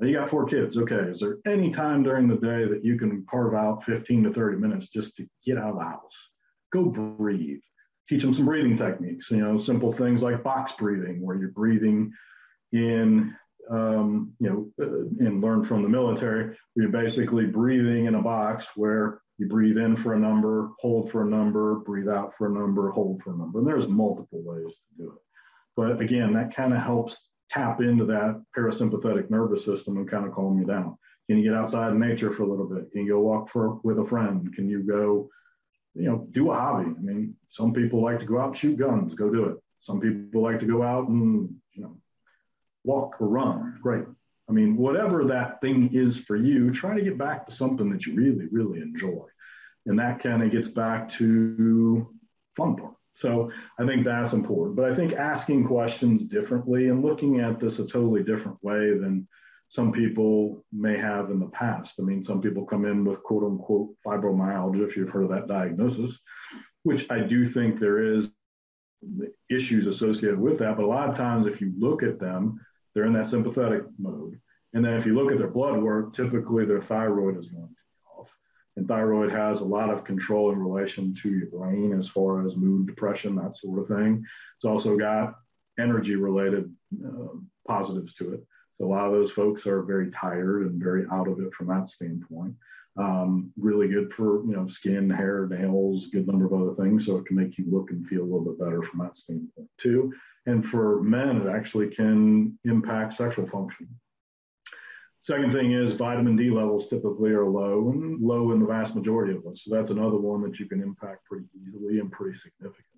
[0.00, 0.78] you got four kids.
[0.78, 4.32] Okay, is there any time during the day that you can carve out 15 to
[4.32, 6.30] 30 minutes just to get out of the house?
[6.72, 7.60] Go breathe.
[8.08, 9.30] Teach them some breathing techniques.
[9.30, 12.12] You know, simple things like box breathing, where you're breathing
[12.72, 13.34] in,
[13.70, 16.56] um, you know, uh, and learn from the military.
[16.74, 21.22] You're basically breathing in a box where you breathe in for a number, hold for
[21.22, 23.58] a number, breathe out for a number, hold for a number.
[23.58, 25.18] And there's multiple ways to do it.
[25.76, 30.32] But again, that kind of helps tap into that parasympathetic nervous system and kind of
[30.32, 30.98] calm you down.
[31.28, 32.90] Can you get outside in nature for a little bit?
[32.90, 34.52] Can you go walk for with a friend?
[34.54, 35.28] Can you go,
[35.94, 36.90] you know, do a hobby?
[36.90, 39.14] I mean, some people like to go out and shoot guns.
[39.14, 39.56] Go do it.
[39.80, 41.96] Some people like to go out and you know
[42.84, 43.78] walk or run.
[43.82, 44.04] Great.
[44.48, 48.06] I mean, whatever that thing is for you, try to get back to something that
[48.06, 49.24] you really, really enjoy.
[49.86, 52.08] And that kind of gets back to
[52.56, 52.94] fun part.
[53.12, 54.76] So I think that's important.
[54.76, 59.28] But I think asking questions differently and looking at this a totally different way than
[59.68, 61.96] some people may have in the past.
[61.98, 65.46] I mean, some people come in with quote unquote fibromyalgia, if you've heard of that
[65.46, 66.18] diagnosis,
[66.82, 68.30] which I do think there is
[69.50, 70.76] issues associated with that.
[70.76, 72.58] But a lot of times, if you look at them,
[72.94, 74.40] they're in that sympathetic mode.
[74.72, 77.68] And then if you look at their blood work, typically their thyroid is going to
[77.68, 77.74] be
[78.16, 78.34] off.
[78.76, 82.56] And thyroid has a lot of control in relation to your brain as far as
[82.56, 84.24] mood, depression, that sort of thing.
[84.56, 85.34] It's also got
[85.78, 88.46] energy related uh, positives to it.
[88.78, 91.66] So a lot of those folks are very tired and very out of it from
[91.68, 92.54] that standpoint.
[92.96, 97.06] Um, really good for you know skin, hair, nails, good number of other things.
[97.06, 99.68] So it can make you look and feel a little bit better from that standpoint
[99.78, 100.12] too.
[100.46, 103.88] And for men, it actually can impact sexual function.
[105.22, 109.34] Second thing is vitamin D levels typically are low and low in the vast majority
[109.34, 109.62] of us.
[109.64, 112.97] So that's another one that you can impact pretty easily and pretty significantly.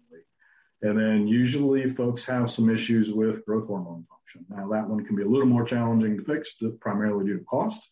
[0.83, 4.47] And then usually folks have some issues with growth hormone function.
[4.49, 7.87] Now, that one can be a little more challenging to fix, primarily due to cost,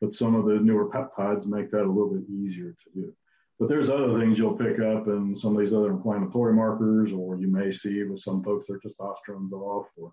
[0.00, 3.12] but some of the newer peptides make that a little bit easier to do.
[3.58, 7.38] But there's other things you'll pick up and some of these other inflammatory markers, or
[7.38, 10.12] you may see with some folks their testosterone's off, or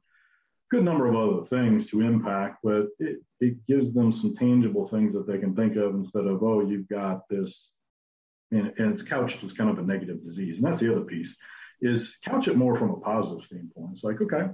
[0.70, 5.14] good number of other things to impact, but it, it gives them some tangible things
[5.14, 7.76] that they can think of instead of, oh, you've got this,
[8.52, 10.58] and, and it's couched as kind of a negative disease.
[10.58, 11.36] And that's the other piece
[11.82, 13.92] is couch it more from a positive standpoint.
[13.92, 14.50] It's like, okay,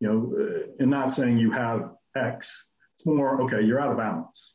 [0.00, 3.98] you know, uh, and not saying you have X, it's more, okay, you're out of
[3.98, 4.54] balance.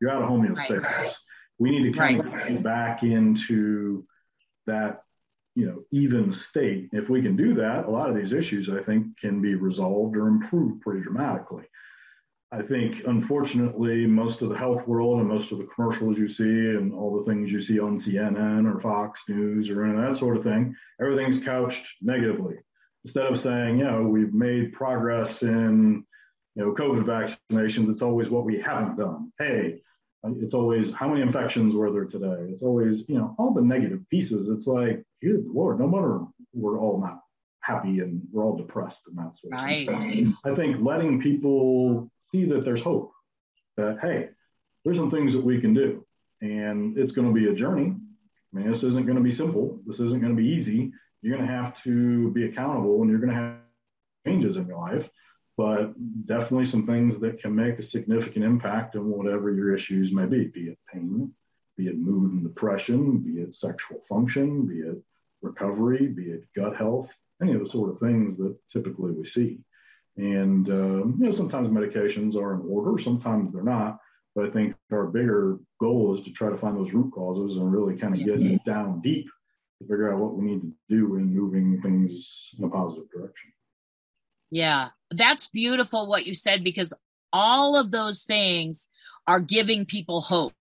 [0.00, 0.82] You're out of homeostasis.
[0.82, 1.14] Right.
[1.58, 2.56] We need to kind right.
[2.56, 4.04] of back into
[4.66, 5.04] that
[5.54, 8.80] you know even state if we can do that a lot of these issues i
[8.80, 11.64] think can be resolved or improved pretty dramatically
[12.54, 16.44] i think unfortunately most of the health world and most of the commercials you see
[16.44, 20.16] and all the things you see on cnn or fox news or any of that
[20.16, 22.56] sort of thing everything's couched negatively
[23.04, 26.04] instead of saying you know we've made progress in
[26.54, 29.80] you know covid vaccinations it's always what we haven't done hey
[30.40, 32.46] it's always how many infections were there today?
[32.48, 34.48] It's always, you know, all the negative pieces.
[34.48, 36.20] It's like, good Lord, no wonder
[36.54, 37.20] we're all not
[37.60, 39.86] happy and we're all depressed and that sort of right.
[39.86, 40.34] thing.
[40.44, 43.12] I think letting people see that there's hope,
[43.76, 44.30] that, hey,
[44.84, 46.04] there's some things that we can do.
[46.40, 47.94] And it's going to be a journey.
[47.94, 49.80] I mean, this isn't going to be simple.
[49.86, 50.92] This isn't going to be easy.
[51.22, 53.56] You're going to have to be accountable and you're going to have
[54.26, 55.08] changes in your life
[55.56, 55.94] but
[56.26, 60.46] definitely some things that can make a significant impact on whatever your issues may be,
[60.46, 61.32] be it pain,
[61.76, 65.00] be it mood and depression, be it sexual function, be it
[65.42, 69.60] recovery, be it gut health, any of the sort of things that typically we see.
[70.16, 73.98] And um, you know, sometimes medications are in order, sometimes they're not.
[74.34, 77.72] But I think our bigger goal is to try to find those root causes and
[77.72, 79.26] really kind of get down deep
[79.78, 83.52] to figure out what we need to do in moving things in a positive direction.
[84.50, 86.92] Yeah, that's beautiful what you said because
[87.32, 88.88] all of those things
[89.26, 90.52] are giving people hope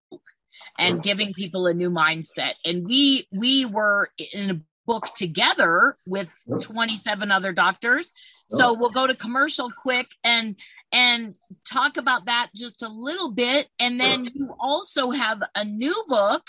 [0.78, 2.54] and giving people a new mindset.
[2.66, 6.28] And we we were in a book together with
[6.62, 8.12] 27 other doctors.
[8.58, 10.56] So we'll go to commercial quick and
[10.92, 11.38] and
[11.70, 13.68] talk about that just a little bit.
[13.80, 16.44] And then you also have a new book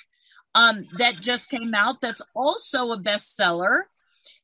[0.54, 3.82] um, that just came out that's also a bestseller.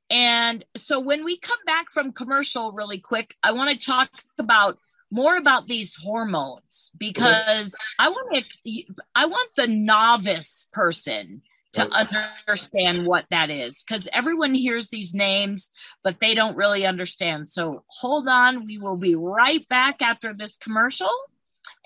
[0.08, 4.78] And so when we come back from commercial really quick, I want to talk about
[5.10, 8.82] more about these hormones because I want to
[9.14, 15.70] I want the novice person to understand what that is because everyone hears these names
[16.02, 17.48] but they don't really understand.
[17.48, 21.10] So hold on, we will be right back after this commercial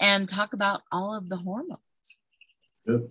[0.00, 1.80] and talk about all of the hormones.
[2.86, 3.10] Good.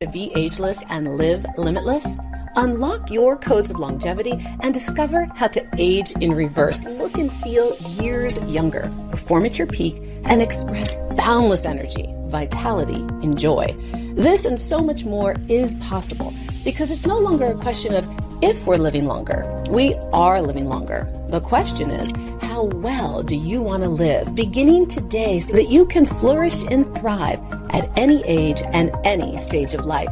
[0.00, 2.18] To be ageless and live limitless?
[2.56, 6.84] Unlock your codes of longevity and discover how to age in reverse.
[6.84, 13.38] Look and feel years younger, perform at your peak, and express boundless energy, vitality, and
[13.38, 13.76] joy.
[14.14, 18.08] This and so much more is possible because it's no longer a question of
[18.42, 19.46] if we're living longer.
[19.70, 21.08] We are living longer.
[21.28, 22.10] The question is,
[22.42, 26.92] how well do you want to live beginning today so that you can flourish and
[26.96, 27.40] thrive
[27.70, 30.10] at any age and any stage of life?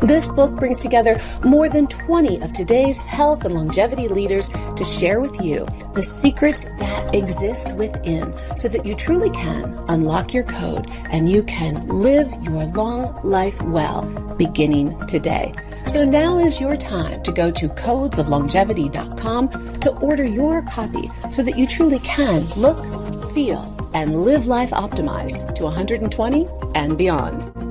[0.00, 5.20] This book brings together more than 20 of today's health and longevity leaders to share
[5.20, 10.90] with you the secrets that exist within so that you truly can unlock your code
[11.10, 14.06] and you can live your long life well
[14.38, 15.52] beginning today.
[15.86, 21.58] So now is your time to go to codesoflongevity.com to order your copy so that
[21.58, 27.69] you truly can look, feel, and live life optimized to 120 and beyond.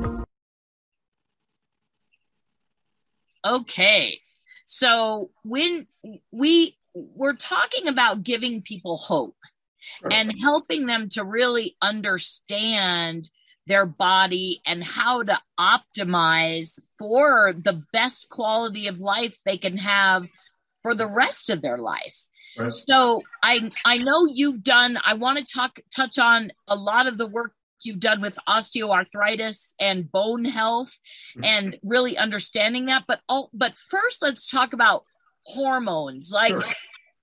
[3.46, 4.20] Okay.
[4.66, 5.88] So when
[6.32, 9.36] we we're talking about giving people hope
[10.12, 13.30] and helping them to really understand
[13.68, 20.26] their body and how to optimize for the best quality of life they can have
[20.82, 22.18] for the rest of their life.
[22.58, 22.74] Right.
[22.74, 27.18] So I I know you've done I want to talk touch on a lot of
[27.18, 27.54] the work
[27.84, 30.98] you've done with osteoarthritis and bone health
[31.36, 31.44] mm-hmm.
[31.44, 33.06] and really understanding that.
[33.08, 35.04] But all but first let's talk about
[35.44, 36.32] hormones.
[36.32, 36.74] Like sure.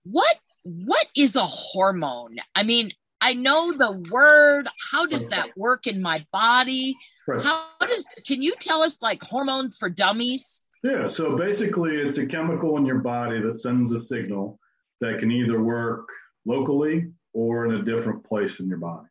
[0.05, 2.37] what what is a hormone?
[2.55, 2.91] I mean
[3.21, 4.69] i know the word.
[4.91, 6.97] How does that work in my body?
[7.27, 7.43] Right.
[7.43, 10.63] how does can you tell us like hormones for dummies?
[10.83, 14.59] Yeah so basically it's a chemical in your body that sends a signal
[15.01, 16.09] that can either work
[16.45, 19.09] locally or in a different place in your body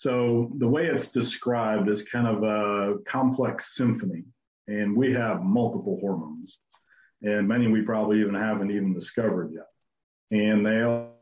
[0.00, 4.24] so the way it's described is kind of a complex symphony,
[4.66, 6.58] and we have multiple hormones.
[7.20, 9.66] and many we probably even haven't even discovered yet.
[10.30, 11.20] And they all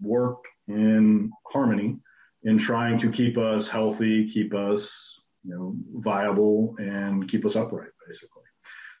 [0.00, 1.98] work in harmony
[2.42, 7.92] in trying to keep us healthy, keep us you know viable, and keep us upright,
[8.08, 8.48] basically.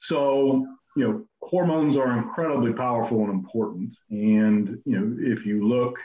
[0.02, 3.96] So you know hormones are incredibly powerful and important.
[4.10, 5.98] And you know if you look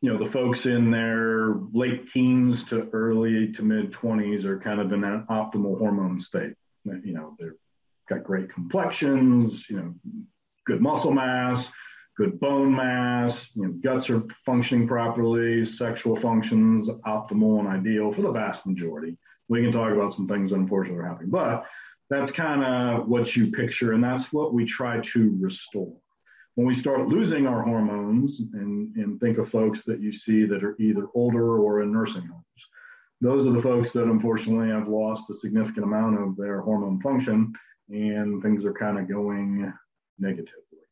[0.00, 4.80] you know the folks in their late teens to early to mid 20s are kind
[4.80, 6.54] of in an optimal hormone state.
[6.84, 7.52] You know they've
[8.08, 9.94] got great complexions you know
[10.66, 11.68] good muscle mass
[12.16, 18.22] good bone mass you know guts are functioning properly sexual functions optimal and ideal for
[18.22, 19.16] the vast majority.
[19.48, 21.66] We can talk about some things unfortunately are happening but
[22.08, 25.96] that's kind of what you picture and that's what we try to restore
[26.58, 30.64] when we start losing our hormones and, and think of folks that you see that
[30.64, 32.66] are either older or in nursing homes,
[33.20, 37.52] those are the folks that unfortunately have lost a significant amount of their hormone function
[37.90, 39.72] and things are kind of going
[40.18, 40.82] negatively.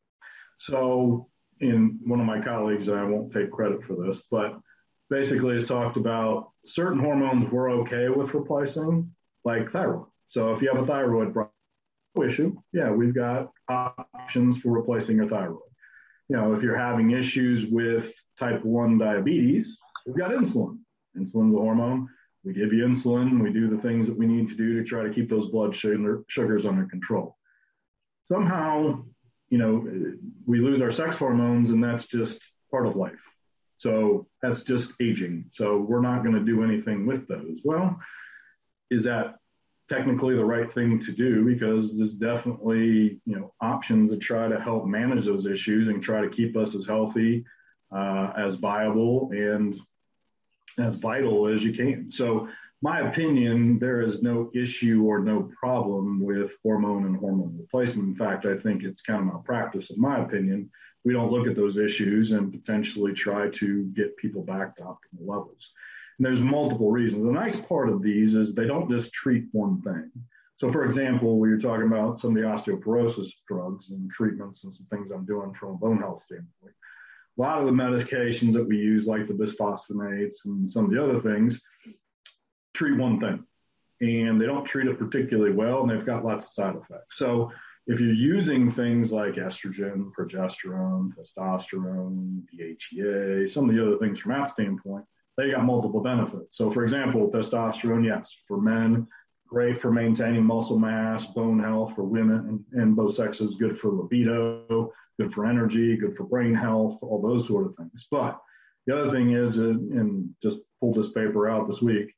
[0.57, 1.27] So,
[1.59, 4.57] in one of my colleagues, I won't take credit for this, but
[5.09, 9.13] basically has talked about certain hormones we're okay with replacing,
[9.43, 10.05] like thyroid.
[10.29, 11.51] So, if you have a thyroid problem,
[12.23, 15.61] issue, yeah, we've got options for replacing your thyroid.
[16.29, 20.79] You know, if you're having issues with type 1 diabetes, we've got insulin.
[21.17, 22.09] Insulin's a hormone.
[22.43, 23.41] We give you insulin.
[23.41, 25.75] We do the things that we need to do to try to keep those blood
[25.75, 27.37] sugar, sugars under control.
[28.27, 29.03] Somehow,
[29.49, 29.87] you know,
[30.45, 33.21] we lose our sex hormones, and that's just part of life.
[33.77, 35.51] So that's just aging.
[35.53, 37.59] So we're not going to do anything with those.
[37.63, 37.99] Well,
[38.89, 39.35] is that
[39.89, 44.59] technically the right thing to do because there's definitely you know options to try to
[44.59, 47.45] help manage those issues and try to keep us as healthy
[47.95, 49.79] uh, as viable and
[50.77, 52.09] as vital as you can.
[52.09, 52.49] So
[52.81, 58.09] my opinion there is no issue or no problem with hormone and hormone replacement.
[58.09, 60.69] In fact i think it's kind of my practice in my opinion.
[61.05, 65.25] We don't look at those issues and potentially try to get people back to optimal
[65.25, 65.71] levels
[66.17, 67.23] and there's multiple reasons.
[67.23, 70.09] The nice part of these is they don't just treat one thing.
[70.55, 74.73] So, for example, we were talking about some of the osteoporosis drugs and treatments and
[74.73, 76.73] some things I'm doing from a bone health standpoint.
[77.37, 81.03] A lot of the medications that we use, like the bisphosphonates and some of the
[81.03, 81.61] other things,
[82.73, 83.43] treat one thing.
[84.01, 87.17] And they don't treat it particularly well, and they've got lots of side effects.
[87.17, 87.51] So,
[87.85, 94.33] if you're using things like estrogen, progesterone, testosterone, DHEA, some of the other things from
[94.33, 95.05] that standpoint,
[95.37, 96.57] they got multiple benefits.
[96.57, 99.07] So, for example, testosterone, yes, for men,
[99.47, 103.91] great for maintaining muscle mass, bone health for women and, and both sexes, good for
[103.91, 108.07] libido, good for energy, good for brain health, all those sort of things.
[108.09, 108.39] But
[108.85, 112.13] the other thing is, uh, and just pulled this paper out this week,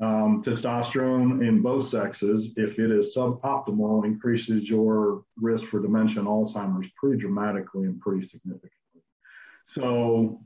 [0.00, 6.28] um, testosterone in both sexes, if it is suboptimal, increases your risk for dementia and
[6.28, 8.72] Alzheimer's pretty dramatically and pretty significantly.
[9.66, 10.40] So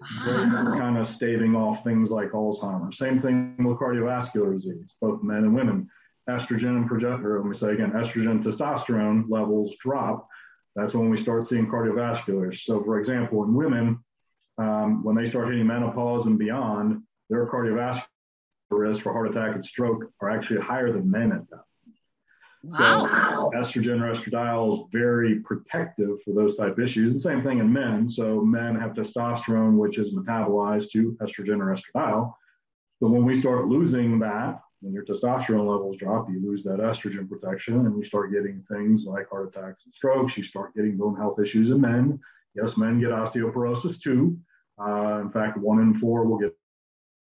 [0.00, 0.74] wow.
[0.78, 2.98] kind of staving off things like Alzheimer's.
[2.98, 5.88] Same thing with cardiovascular disease, both men and women.
[6.28, 10.26] Estrogen and progesterone, let me say again, estrogen testosterone levels drop.
[10.74, 12.54] That's when we start seeing cardiovascular.
[12.54, 14.00] So, for example, in women,
[14.58, 18.02] um, when they start hitting menopause and beyond, their cardiovascular
[18.70, 21.62] risk for heart attack and stroke are actually higher than men at that
[22.66, 23.06] Wow.
[23.06, 27.14] So estrogen or estradiol is very protective for those type issues.
[27.14, 28.08] The same thing in men.
[28.08, 32.34] So men have testosterone, which is metabolized to estrogen or estradiol.
[33.00, 37.28] So when we start losing that, when your testosterone levels drop, you lose that estrogen
[37.28, 40.36] protection and you start getting things like heart attacks and strokes.
[40.36, 42.18] You start getting bone health issues in men.
[42.54, 44.38] Yes, men get osteoporosis too.
[44.78, 46.56] Uh, in fact, one in four will get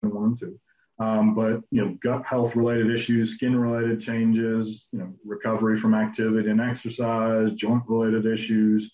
[0.02, 0.60] one and two.
[1.00, 5.96] Um, but you know, gut health related issues, skin related changes, you know, recovery from
[5.96, 8.92] activity and exercise, joint related issues,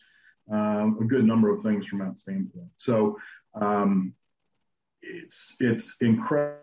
[0.50, 2.70] um, a good number of things from that standpoint.
[2.78, 3.18] So
[3.54, 4.14] um,
[5.02, 6.60] it's it's incredibly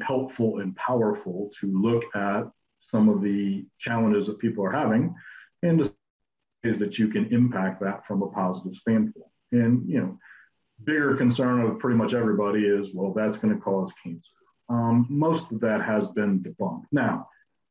[0.00, 2.50] helpful and powerful to look at
[2.80, 5.14] some of the challenges that people are having
[5.62, 5.92] and
[6.64, 9.26] is that you can impact that from a positive standpoint.
[9.52, 10.18] And you know,
[10.82, 14.30] bigger concern of pretty much everybody is well, that's going to cause cancer
[14.72, 16.86] um, most of that has been debunked.
[16.90, 17.28] Now,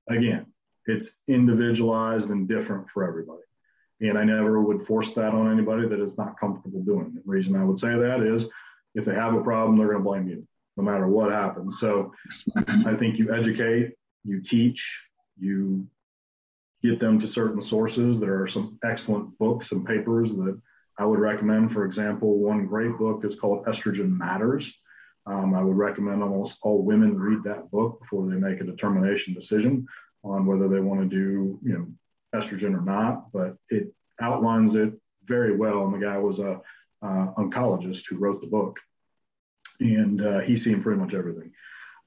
[0.07, 0.45] again,
[0.85, 3.41] it's individualized and different for everybody.
[4.01, 7.25] And I never would force that on anybody that is not comfortable doing it.
[7.25, 8.45] The reason I would say that is
[8.93, 10.47] if they have a problem, they're going to blame you
[10.77, 11.79] no matter what happens.
[11.79, 12.13] So
[12.85, 13.93] I think you educate,
[14.23, 15.01] you teach,
[15.39, 15.87] you
[16.83, 18.19] get them to certain sources.
[18.19, 20.59] There are some excellent books and papers that
[20.97, 21.71] I would recommend.
[21.71, 24.73] For example, one great book is called Estrogen Matters.
[25.25, 29.33] Um, I would recommend almost all women read that book before they make a determination
[29.33, 29.87] decision
[30.23, 31.87] on whether they want to do, you know,
[32.35, 34.93] estrogen or not, but it outlines it
[35.25, 35.85] very well.
[35.85, 36.61] And the guy was a
[37.01, 38.79] uh, oncologist who wrote the book,
[39.79, 41.51] and uh, he's seen pretty much everything.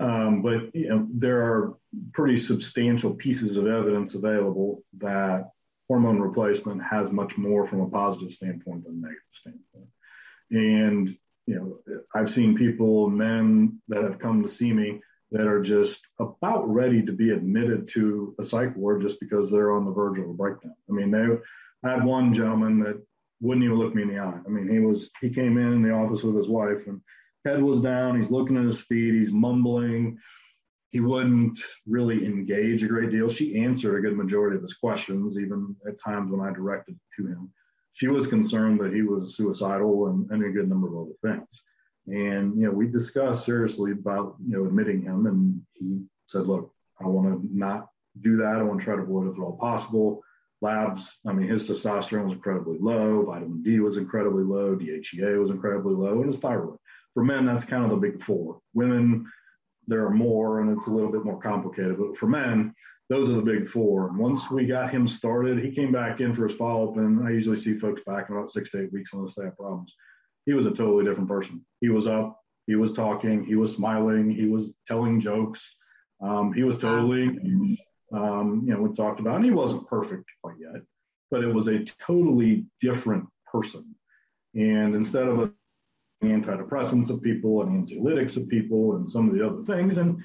[0.01, 1.75] Um, but you know, there are
[2.13, 5.51] pretty substantial pieces of evidence available that
[5.89, 9.89] hormone replacement has much more from a positive standpoint than a negative standpoint.
[10.51, 11.17] And
[11.47, 16.07] you know, I've seen people, men that have come to see me that are just
[16.19, 20.19] about ready to be admitted to a psych ward just because they're on the verge
[20.19, 20.75] of a breakdown.
[20.89, 21.27] I mean, they
[21.87, 23.03] I had one gentleman that
[23.41, 24.41] wouldn't even look me in the eye.
[24.47, 27.01] I mean, he was he came in the office with his wife and
[27.45, 30.19] head was down, he's looking at his feet, he's mumbling.
[30.91, 33.29] He wouldn't really engage a great deal.
[33.29, 37.27] She answered a good majority of his questions, even at times when I directed to
[37.27, 37.53] him.
[37.95, 41.63] She was concerned that he was suicidal and, and a good number of other things.
[42.07, 45.27] And, you know, we discussed seriously about, you know, admitting him.
[45.27, 47.89] And he said, look, I want to not
[48.21, 48.57] do that.
[48.57, 50.23] I want to try to avoid it at all possible.
[50.61, 53.25] Labs, I mean, his testosterone was incredibly low.
[53.25, 54.75] Vitamin D was incredibly low.
[54.75, 56.21] DHEA was incredibly low.
[56.21, 56.79] And his thyroid.
[57.13, 58.59] For men, that's kind of the big four.
[58.75, 59.31] Women,
[59.87, 61.97] there are more and it's a little bit more complicated.
[61.97, 62.75] But for men,
[63.15, 64.09] those are the big four.
[64.09, 66.97] And once we got him started, he came back in for his follow up.
[66.97, 69.57] And I usually see folks back in about six to eight weeks unless they have
[69.57, 69.95] problems
[70.47, 71.65] he was a totally different person.
[71.81, 75.77] He was up, he was talking, he was smiling, he was telling jokes.
[76.21, 77.79] Um, he was totally,
[78.13, 80.83] um, you know, we talked about, and he wasn't perfect quite yet,
[81.31, 83.95] but it was a totally different person.
[84.55, 85.53] And instead of
[86.23, 90.23] antidepressants of people and anxiolytics of people and some of the other things, and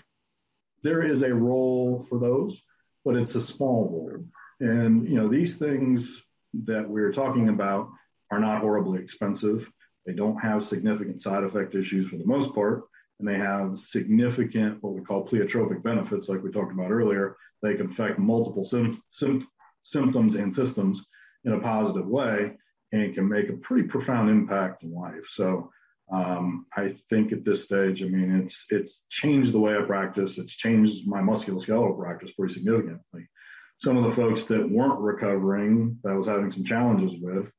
[0.83, 2.61] there is a role for those,
[3.09, 4.23] but it's a small role.
[4.59, 6.21] And, you know, these things
[6.65, 7.89] that we're talking about
[8.29, 9.67] are not horribly expensive.
[10.05, 12.83] They don't have significant side effect issues for the most part,
[13.19, 17.35] and they have significant what we call pleiotropic benefits, like we talked about earlier.
[17.63, 19.47] They can affect multiple sim- sim-
[19.81, 21.03] symptoms and systems
[21.45, 22.57] in a positive way,
[22.91, 25.25] and can make a pretty profound impact in life.
[25.31, 25.71] So
[26.11, 30.37] um, I think at this stage, I mean, it's it's changed the way I practice.
[30.37, 33.27] It's changed my musculoskeletal practice pretty significantly.
[33.77, 37.51] Some of the folks that weren't recovering, that I was having some challenges with,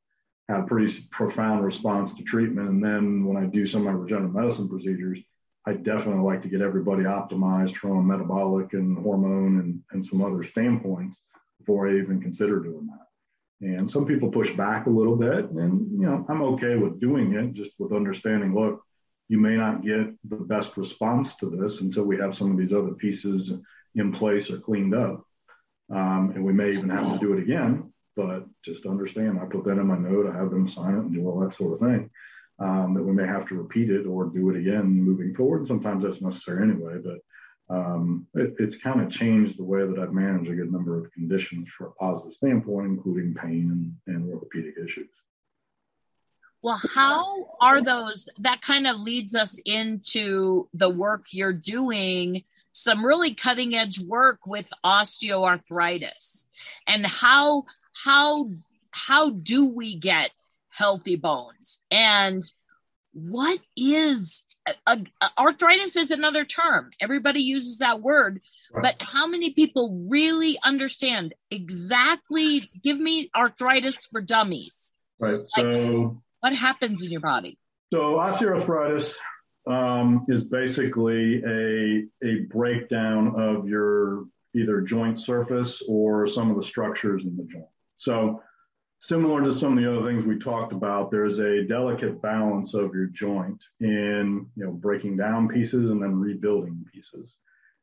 [0.48, 2.68] had a pretty profound response to treatment.
[2.68, 5.20] And then when I do some of my regenerative medicine procedures,
[5.66, 10.22] I definitely like to get everybody optimized from a metabolic and hormone and, and some
[10.22, 11.16] other standpoints
[11.58, 13.06] before I even consider doing that.
[13.62, 17.34] And some people push back a little bit, and you know I'm okay with doing
[17.34, 18.54] it, just with understanding.
[18.54, 18.82] Look,
[19.28, 22.72] you may not get the best response to this until we have some of these
[22.72, 23.52] other pieces
[23.94, 25.26] in place or cleaned up,
[25.90, 27.92] um, and we may even have to do it again.
[28.16, 30.26] But just understand, I put that in my note.
[30.26, 32.10] I have them sign it and do all that sort of thing.
[32.58, 35.66] Um, that we may have to repeat it or do it again moving forward.
[35.66, 37.18] Sometimes that's necessary anyway, but
[37.70, 41.12] um, it, it's kind of changed the way that I've managed a good number of
[41.12, 45.08] conditions from a positive standpoint, including pain and, and orthopedic issues.
[46.62, 48.28] Well, how are those?
[48.40, 52.42] That kind of leads us into the work you're doing,
[52.72, 56.46] some really cutting edge work with osteoarthritis,
[56.86, 57.64] and how
[58.04, 58.50] how
[58.90, 60.32] how do we get
[60.68, 62.44] healthy bones and
[63.12, 64.44] what is
[65.38, 66.90] arthritis is another term.
[67.00, 68.40] Everybody uses that word.
[68.72, 68.82] Right.
[68.82, 74.94] but how many people really understand exactly give me arthritis for dummies?
[75.18, 77.58] Right so like, what happens in your body?
[77.92, 79.16] So osteoarthritis
[79.66, 86.62] um, is basically a a breakdown of your either joint surface or some of the
[86.62, 87.66] structures in the joint.
[87.96, 88.42] So,
[89.00, 92.94] similar to some of the other things we talked about, there's a delicate balance of
[92.94, 97.36] your joint in you know breaking down pieces and then rebuilding pieces.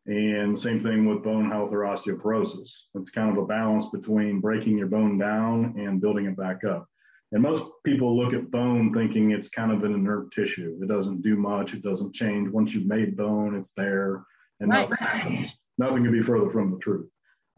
[0.05, 2.69] And same thing with bone health or osteoporosis.
[2.95, 6.87] It's kind of a balance between breaking your bone down and building it back up.
[7.33, 10.79] And most people look at bone thinking it's kind of an inert tissue.
[10.81, 11.73] It doesn't do much.
[11.73, 12.49] It doesn't change.
[12.49, 14.23] Once you've made bone, it's there
[14.61, 14.89] and right.
[14.89, 15.53] nothing happens.
[15.77, 17.09] Nothing could be further from the truth.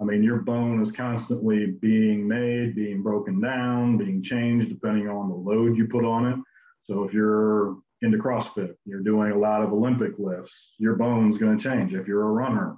[0.01, 5.29] I mean, your bone is constantly being made, being broken down, being changed depending on
[5.29, 6.39] the load you put on it.
[6.83, 11.57] So if you're into CrossFit, you're doing a lot of Olympic lifts, your bone's going
[11.57, 11.93] to change.
[11.93, 12.77] If you're a runner,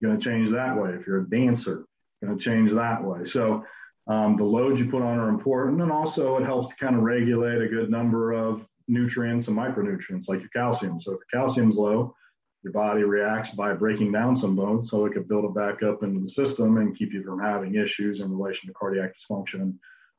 [0.00, 0.90] you're going to change that way.
[0.90, 1.84] If you're a dancer,
[2.22, 3.24] going to change that way.
[3.24, 3.64] So
[4.06, 7.02] um, the loads you put on are important, and also it helps to kind of
[7.02, 11.00] regulate a good number of nutrients and micronutrients like your calcium.
[11.00, 12.14] So if your calcium's low,
[12.62, 16.02] your body reacts by breaking down some bone so it could build it back up
[16.02, 19.74] into the system and keep you from having issues in relation to cardiac dysfunction,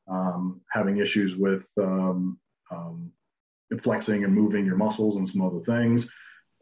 [0.08, 2.38] um, having issues with um,
[2.70, 3.12] um,
[3.78, 6.08] flexing and moving your muscles and some other things.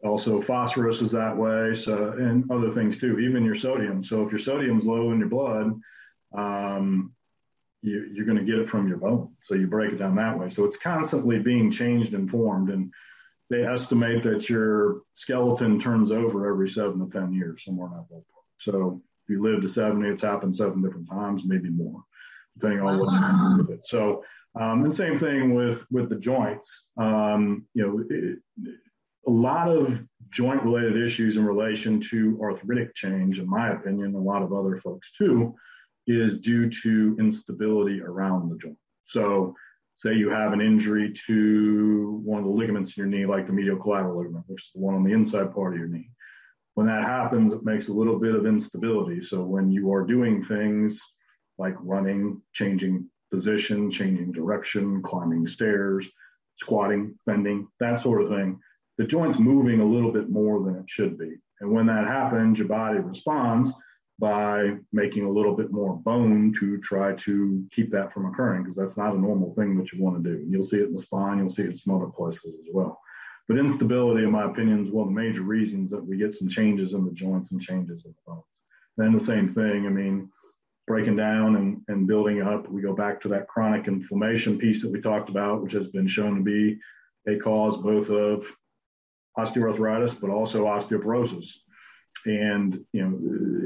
[0.03, 3.19] Also, phosphorus is that way, so and other things too.
[3.19, 4.03] Even your sodium.
[4.03, 5.79] So if your sodium's low in your blood,
[6.33, 7.13] um,
[7.83, 9.33] you, are going to get it from your bone.
[9.39, 10.49] So you break it down that way.
[10.49, 12.69] So it's constantly being changed and formed.
[12.69, 12.91] And
[13.51, 18.09] they estimate that your skeleton turns over every seven to 10 years, somewhere in that
[18.09, 18.45] ballpark.
[18.55, 22.01] So if you live to 70, it's happened seven different times, maybe more,
[22.57, 23.85] depending on what you do with it.
[23.85, 24.23] So,
[24.57, 26.87] um, and same thing with, with the joints.
[26.97, 28.39] Um, you know, it,
[29.27, 34.17] a lot of joint related issues in relation to arthritic change, in my opinion, a
[34.17, 35.53] lot of other folks too,
[36.07, 38.77] is due to instability around the joint.
[39.03, 39.55] So,
[40.01, 43.53] say you have an injury to one of the ligaments in your knee, like the
[43.53, 46.09] medial collateral ligament, which is the one on the inside part of your knee.
[46.73, 49.21] When that happens, it makes a little bit of instability.
[49.21, 50.99] So, when you are doing things
[51.59, 56.07] like running, changing position, changing direction, climbing stairs,
[56.55, 58.59] squatting, bending, that sort of thing,
[58.97, 61.35] the joint's moving a little bit more than it should be.
[61.59, 63.71] And when that happens, your body responds
[64.21, 68.75] by making a little bit more bone to try to keep that from occurring because
[68.75, 70.35] that's not a normal thing that you want to do.
[70.35, 72.67] And You'll see it in the spine, you'll see it in some other places as
[72.71, 73.01] well.
[73.47, 76.47] But instability, in my opinion, is one of the major reasons that we get some
[76.47, 78.43] changes in the joints and changes in the bones.
[78.95, 80.29] Then the same thing, I mean,
[80.85, 84.91] breaking down and, and building up, we go back to that chronic inflammation piece that
[84.91, 86.77] we talked about, which has been shown to be
[87.27, 88.45] a cause both of
[89.35, 91.55] osteoarthritis, but also osteoporosis
[92.25, 93.19] and you know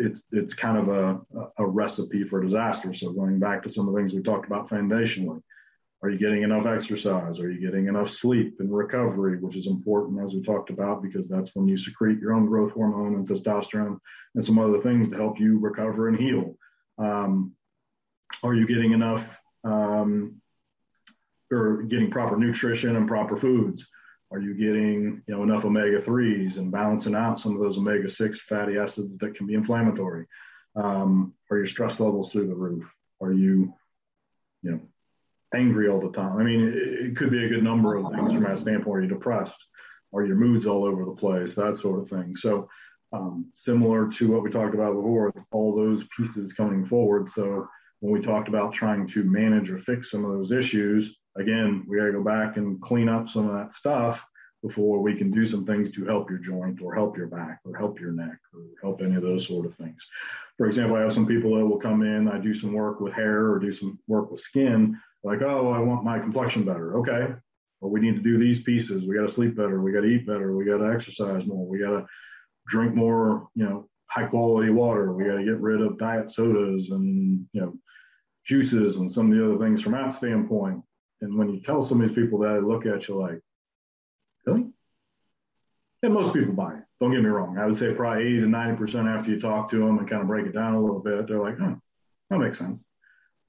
[0.05, 1.19] it's it's kind of a,
[1.57, 2.93] a recipe for disaster.
[2.93, 5.41] So going back to some of the things we talked about foundationally
[6.05, 7.39] are you getting enough exercise?
[7.39, 11.27] Are you getting enough sleep and recovery which is important as we talked about because
[11.27, 13.97] that's when you secrete your own growth hormone and testosterone
[14.35, 16.55] and some other things to help you recover and heal.
[16.99, 17.53] Um,
[18.43, 20.41] are you getting enough um,
[21.51, 23.87] or getting proper nutrition and proper foods
[24.35, 28.09] are you getting you know enough omega threes and balancing out some of those omega
[28.09, 30.25] six fatty acids that can be inflammatory?
[30.75, 32.85] Um, are your stress levels through the roof?
[33.21, 33.73] Are you
[34.61, 34.81] you know
[35.53, 36.37] angry all the time?
[36.37, 38.97] I mean, it, it could be a good number of things from that standpoint.
[38.97, 39.65] Are you depressed?
[40.13, 41.53] Are your moods all over the place?
[41.53, 42.35] That sort of thing.
[42.35, 42.67] So
[43.13, 47.29] um, similar to what we talked about before, all those pieces coming forward.
[47.29, 47.69] So
[48.01, 51.97] when we talked about trying to manage or fix some of those issues, again, we
[51.97, 54.25] got to go back and clean up some of that stuff
[54.63, 57.77] before we can do some things to help your joint or help your back or
[57.77, 60.07] help your neck or help any of those sort of things.
[60.57, 63.13] For example, I have some people that will come in, I do some work with
[63.13, 66.97] hair or do some work with skin, like, oh, I want my complexion better.
[66.99, 67.33] Okay.
[67.81, 69.05] Well, we need to do these pieces.
[69.05, 69.81] We got to sleep better.
[69.81, 70.55] We got to eat better.
[70.55, 71.67] We got to exercise more.
[71.67, 72.05] We got to
[72.67, 75.13] drink more, you know, high quality water.
[75.13, 77.73] We got to get rid of diet sodas and, you know,
[78.45, 80.81] juices and some of the other things from that standpoint.
[81.25, 83.41] And when you tell some of these people that, they look at you like,
[84.45, 84.67] really?
[86.03, 86.83] And most people buy it.
[87.01, 87.57] Don't get me wrong.
[87.57, 90.27] I would say probably 80 to 90% after you talk to them and kind of
[90.27, 91.81] break it down a little bit, they're like, oh,
[92.29, 92.79] that makes sense.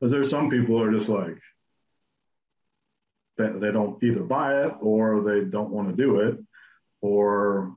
[0.00, 1.38] Because there's some people are just like,
[3.36, 6.38] they, they don't either buy it or they don't want to do it.
[7.02, 7.76] Or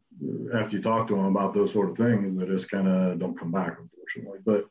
[0.53, 3.37] after you talk to them about those sort of things, they just kind of don't
[3.37, 4.39] come back, unfortunately.
[4.45, 4.65] But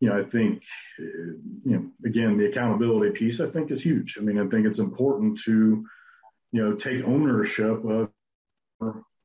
[0.00, 0.62] you know, I think,
[0.98, 4.16] you know, again, the accountability piece I think is huge.
[4.18, 5.84] I mean, I think it's important to,
[6.52, 8.10] you know, take ownership of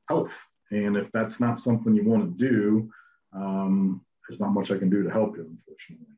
[0.08, 0.34] health.
[0.70, 2.90] And if that's not something you want to do,
[3.32, 6.14] um, there's not much I can do to help you, unfortunately.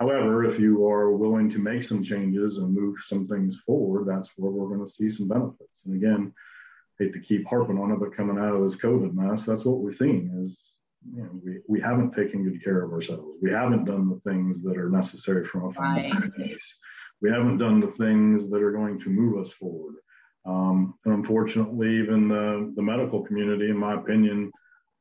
[0.00, 4.30] However, if you are willing to make some changes and move some things forward, that's
[4.36, 5.82] where we're going to see some benefits.
[5.84, 6.32] And again,
[6.98, 9.78] hate to keep harping on it, but coming out of this COVID mess, that's what
[9.78, 10.60] we're seeing is
[11.08, 13.38] you know, we, we haven't taken good care of ourselves.
[13.40, 16.36] We haven't done the things that are necessary from a family right.
[16.36, 16.76] base.
[17.22, 19.96] We haven't done the things that are going to move us forward.
[20.46, 24.52] Um, and unfortunately, even the, the medical community, in my opinion,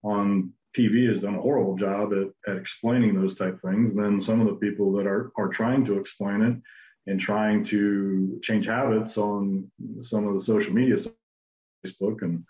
[0.03, 3.91] on TV has done a horrible job at, at explaining those type things.
[3.91, 6.57] And then some of the people that are, are trying to explain it
[7.09, 9.69] and trying to change habits on
[10.01, 10.95] some of the social media,
[11.85, 12.43] Facebook and,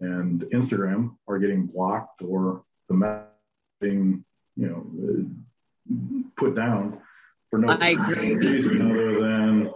[0.00, 3.32] and Instagram are getting blocked or the map
[3.80, 4.24] being,
[4.56, 7.00] you know, put down
[7.50, 9.70] for no reason other than,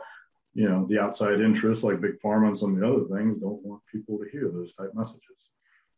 [0.55, 3.63] you know, the outside interests like big pharma and some of the other things don't
[3.63, 5.51] want people to hear those type messages.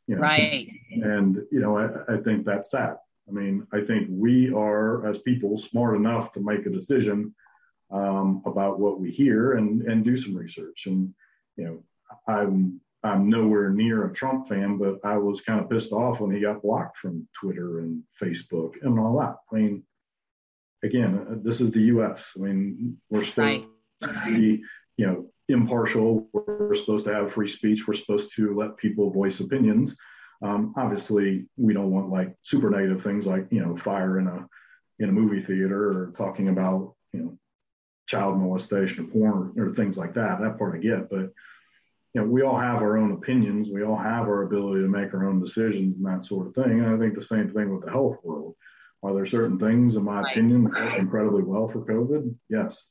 [0.07, 0.23] You know?
[0.23, 0.69] Right.
[0.91, 2.97] And, you know, I, I think that's sad.
[3.29, 7.35] I mean, I think we are, as people, smart enough to make a decision
[7.93, 10.87] um, about what we hear and and do some research.
[10.87, 11.15] And
[11.57, 11.83] you know,
[12.27, 16.31] I'm I'm nowhere near a Trump fan, but I was kind of pissed off when
[16.31, 19.37] he got blocked from Twitter and Facebook and all that.
[19.51, 19.83] I mean,
[20.85, 22.31] again, this is the U.S.
[22.37, 23.67] I mean, we're supposed right.
[24.03, 24.63] to be,
[24.97, 26.29] you know, impartial.
[26.33, 27.87] We're supposed to have free speech.
[27.87, 29.97] We're supposed to let people voice opinions.
[30.43, 34.47] Um, obviously, we don't want like super negative things like you know fire in a
[34.99, 37.39] in a movie theater or talking about you know
[38.07, 40.41] child molestation or porn or, or things like that.
[40.41, 41.31] That part I get, but
[42.15, 43.71] you know, we all have our own opinions.
[43.71, 46.81] We all have our ability to make our own decisions and that sort of thing.
[46.81, 48.55] And I think the same thing with the health world.
[49.03, 50.33] Are there certain things, in my right.
[50.33, 52.35] opinion, that work incredibly well for COVID?
[52.49, 52.85] Yes.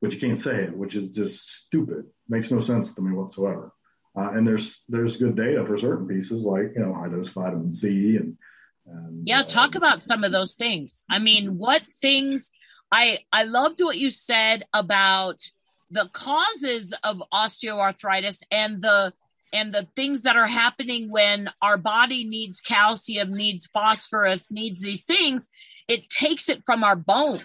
[0.00, 2.04] But you can't say it, which is just stupid.
[2.28, 3.72] Makes no sense to me whatsoever.
[4.16, 7.72] Uh, and there's there's good data for certain pieces like you know high dose vitamin
[7.72, 8.38] C and,
[8.86, 9.42] and yeah.
[9.42, 11.04] Talk uh, about some of those things.
[11.10, 12.50] I mean, what things?
[12.92, 15.50] I I loved what you said about
[15.90, 19.12] the causes of osteoarthritis and the
[19.52, 25.04] and the things that are happening when our body needs calcium, needs phosphorus, needs these
[25.04, 25.48] things,
[25.88, 27.44] it takes it from our bones.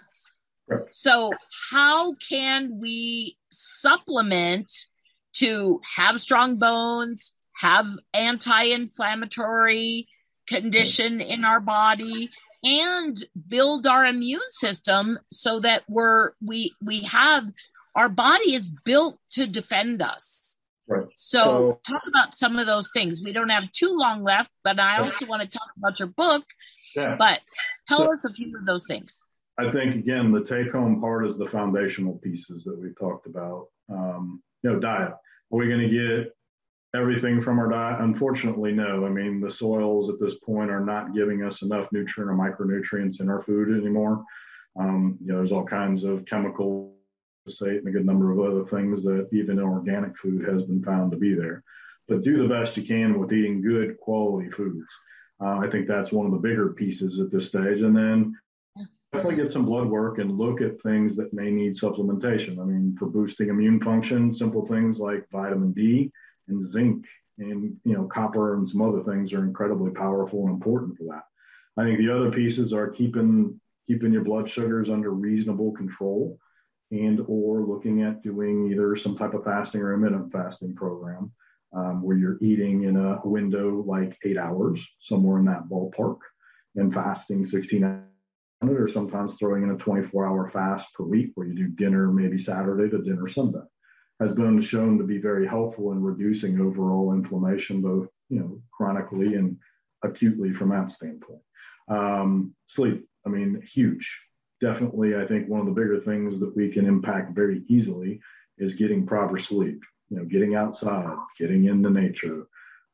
[0.67, 0.83] Right.
[0.91, 1.31] So,
[1.71, 4.71] how can we supplement
[5.33, 10.07] to have strong bones, have anti inflammatory
[10.47, 12.31] condition in our body?
[12.63, 13.17] and
[13.47, 17.45] build our immune system so that we're we we have
[17.95, 20.59] our body is built to defend us.
[20.87, 21.07] Right.
[21.15, 23.21] So, so, talk about some of those things.
[23.23, 26.43] We don't have too long left, but I also want to talk about your book.
[26.95, 27.15] Yeah.
[27.17, 27.39] But
[27.87, 29.23] tell so, us a few of those things.
[29.57, 33.67] I think again, the take-home part is the foundational pieces that we talked about.
[33.89, 35.11] Um, you know, diet.
[35.11, 36.33] Are we going to get
[36.93, 38.01] everything from our diet?
[38.01, 39.05] Unfortunately, no.
[39.05, 43.21] I mean, the soils at this point are not giving us enough nutrient or micronutrients
[43.21, 44.23] in our food anymore.
[44.79, 46.95] Um, you know, there's all kinds of chemical
[47.47, 51.11] glyphosate and a good number of other things that even organic food has been found
[51.11, 51.63] to be there.
[52.07, 54.93] But do the best you can with eating good quality foods.
[55.39, 57.81] Uh, I think that's one of the bigger pieces at this stage.
[57.81, 58.37] And then
[59.11, 62.59] definitely get some blood work and look at things that may need supplementation.
[62.59, 66.11] I mean, for boosting immune function, simple things like vitamin D
[66.47, 67.05] and zinc
[67.39, 71.23] and you know copper and some other things are incredibly powerful and important for that.
[71.77, 76.37] I think the other pieces are keeping keeping your blood sugars under reasonable control
[76.91, 81.31] and or looking at doing either some type of fasting or intermittent fasting program
[81.73, 86.17] um, where you're eating in a window like eight hours, somewhere in that ballpark,
[86.75, 88.03] and fasting 16
[88.63, 92.37] or sometimes throwing in a 24 hour fast per week where you do dinner maybe
[92.37, 93.63] Saturday to dinner Sunday
[94.19, 99.33] has been shown to be very helpful in reducing overall inflammation, both you know chronically
[99.33, 99.57] and
[100.03, 101.41] acutely from that standpoint.
[101.87, 104.19] Um, sleep, I mean, huge
[104.61, 108.21] definitely, I think one of the bigger things that we can impact very easily
[108.57, 109.81] is getting proper sleep.
[110.09, 112.45] You know, getting outside, getting into nature,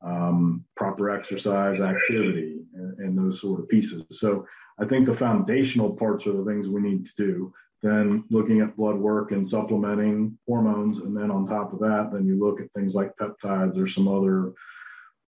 [0.01, 4.05] um, proper exercise, activity, and, and, those sort of pieces.
[4.11, 4.45] So
[4.79, 7.53] I think the foundational parts are the things we need to do.
[7.81, 12.27] Then looking at blood work and supplementing hormones, and then on top of that, then
[12.27, 14.53] you look at things like peptides or some other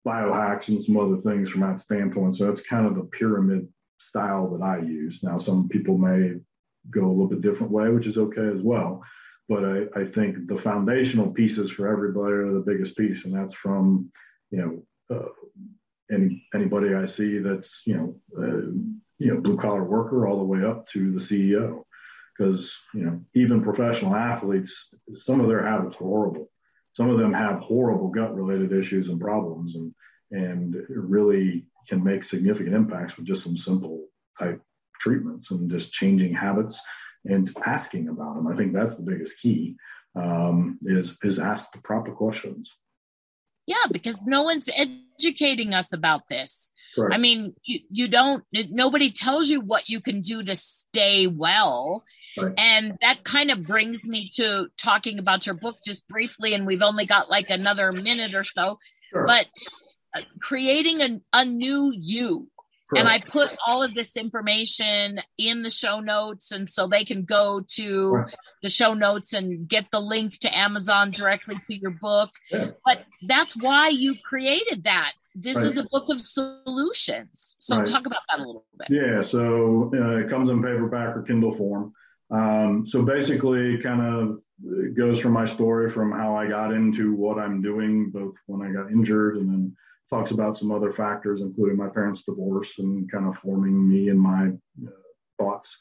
[0.06, 2.36] biohacks and some other things from that standpoint.
[2.36, 3.68] So that's kind of the pyramid
[3.98, 5.20] style that I use.
[5.24, 6.36] Now, some people may
[6.90, 9.04] go a little bit different way, which is okay as well.
[9.50, 13.54] But I, I think the foundational pieces for everybody are the biggest piece, and that's
[13.54, 14.12] from
[14.52, 15.30] you know uh,
[16.12, 18.72] any anybody I see that's you know uh,
[19.20, 21.84] you know blue collar worker all the way up to the CEO,
[22.38, 26.50] because you know even professional athletes, some of their habits are horrible.
[26.92, 29.94] Some of them have horrible gut related issues and problems, and
[30.32, 34.06] and really can make significant impacts with just some simple
[34.40, 34.62] type
[35.00, 36.80] treatments and just changing habits
[37.26, 38.48] and asking about them.
[38.48, 39.76] I think that's the biggest key
[40.16, 42.74] um, is is ask the proper questions.
[43.68, 46.72] Yeah, because no one's educating us about this.
[46.98, 47.14] Right.
[47.14, 52.04] I mean, you, you don't, nobody tells you what you can do to stay well.
[52.38, 52.54] Right.
[52.58, 56.54] And that kind of brings me to talking about your book just briefly.
[56.54, 58.80] And we've only got like another minute or so.
[59.12, 59.26] Sure.
[59.28, 59.48] But
[60.40, 62.48] creating a, a new you.
[62.90, 63.00] Correct.
[63.02, 67.26] And I put all of this information in the show notes, and so they can
[67.26, 68.36] go to right.
[68.64, 72.30] the show notes and get the link to Amazon directly to your book.
[72.50, 72.72] Yeah.
[72.86, 75.12] But that's why you created that.
[75.36, 75.66] This right.
[75.66, 77.56] is a book of solutions.
[77.58, 77.86] So right.
[77.86, 78.88] talk about that a little bit.
[78.90, 79.22] Yeah.
[79.22, 81.94] So uh, it comes in paperback or Kindle form.
[82.32, 87.38] Um, so basically, kind of goes from my story from how I got into what
[87.38, 89.78] I'm doing, both when I got injured and then
[90.10, 94.20] talks about some other factors, including my parents' divorce and kind of forming me and
[94.20, 94.50] my
[94.86, 94.92] uh,
[95.40, 95.78] thoughts.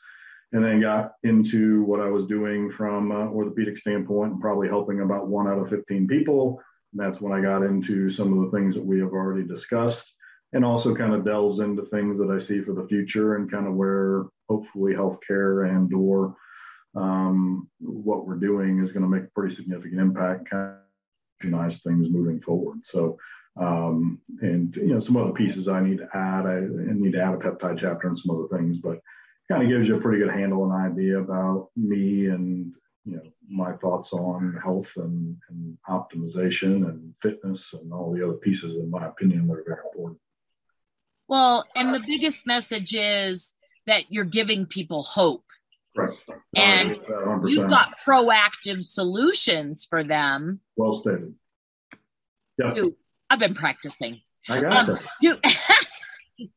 [0.53, 5.27] And then got into what I was doing from orthopedic standpoint and probably helping about
[5.27, 6.63] one out of 15 people.
[6.93, 10.15] And that's when I got into some of the things that we have already discussed
[10.53, 13.67] and also kind of delves into things that I see for the future and kind
[13.67, 16.37] of where hopefully healthcare and or
[16.95, 20.79] um, what we're doing is going to make a pretty significant impact, kind
[21.43, 22.79] of things moving forward.
[22.85, 23.19] So
[23.57, 26.47] um, and you know some other pieces I need to add.
[26.47, 29.01] I, need to add a peptide chapter and some other things, but
[29.49, 33.23] kind of gives you a pretty good handle and idea about me and you know
[33.49, 38.91] my thoughts on health and, and optimization and fitness and all the other pieces in
[38.91, 40.19] my opinion that are very important.
[41.29, 43.55] Well and the biggest message is
[43.87, 45.45] that you're giving people hope.
[45.97, 46.19] Right
[46.55, 46.91] and
[47.47, 50.61] you've got proactive solutions for them.
[50.77, 51.35] Well stated.
[52.59, 52.75] Yeah
[53.31, 55.37] i've been practicing i got um, you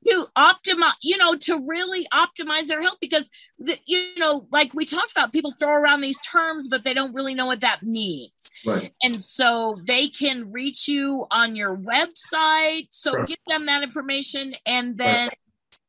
[0.06, 4.86] to optimize, you know, to really optimize their health because, the, you know, like we
[4.86, 8.34] talked about, people throw around these terms, but they don't really know what that means.
[8.66, 8.92] Right.
[9.02, 12.90] And so they can reach you on your website.
[12.92, 13.26] So right.
[13.28, 15.38] give them that information and then, right.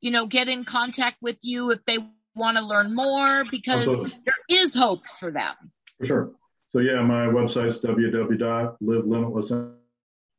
[0.00, 1.98] you know, get in contact with you if they
[2.34, 4.12] want to learn more because Absolutely.
[4.24, 5.54] there is hope for them.
[5.98, 6.30] For sure.
[6.70, 9.79] So, yeah, my website's www.livelimitless.com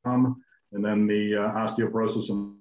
[0.06, 0.36] and
[0.72, 2.56] then the uh, osteoporosis and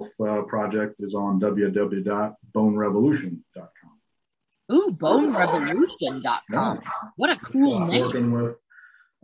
[0.00, 3.90] uh, project is on www.bonerevolution.com.
[4.72, 6.40] Ooh, bonerevolution.com.
[6.50, 6.76] Yeah.
[7.16, 8.02] What a cool uh, name.
[8.02, 8.56] Working with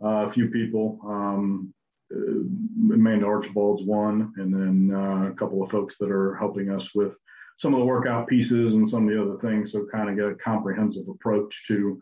[0.03, 0.99] uh, a few people.
[1.05, 1.73] Um,
[2.11, 7.15] Amanda Archibald's one, and then uh, a couple of folks that are helping us with
[7.57, 9.71] some of the workout pieces and some of the other things.
[9.71, 12.01] So, kind of get a comprehensive approach to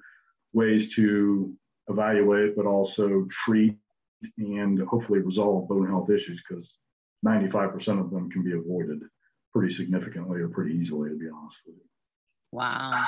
[0.53, 1.53] ways to
[1.89, 3.75] evaluate, but also treat
[4.37, 6.77] and hopefully resolve bone health issues because
[7.25, 9.01] 95% of them can be avoided
[9.53, 11.81] pretty significantly or pretty easily, to be honest with you.
[12.51, 13.03] Wow.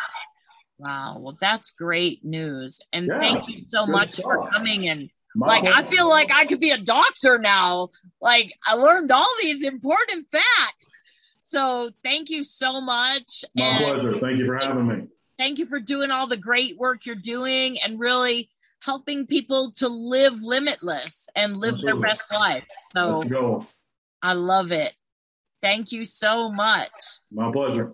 [0.78, 1.18] Wow.
[1.20, 2.80] Well, that's great news.
[2.93, 4.26] And yeah, thank you so much stuff.
[4.26, 7.89] for coming and My like I feel like I could be a doctor now.
[8.22, 10.91] Like I learned all these important facts.
[11.41, 13.43] So thank you so much.
[13.55, 14.20] My and pleasure.
[14.20, 15.07] Thank you for having me.
[15.38, 18.49] Thank you for doing all the great work you're doing and really
[18.82, 22.65] helping people to live limitless and live their best life.
[22.91, 23.21] So.
[24.21, 24.93] I love it.
[25.61, 26.91] Thank you so much.
[27.32, 27.93] My pleasure.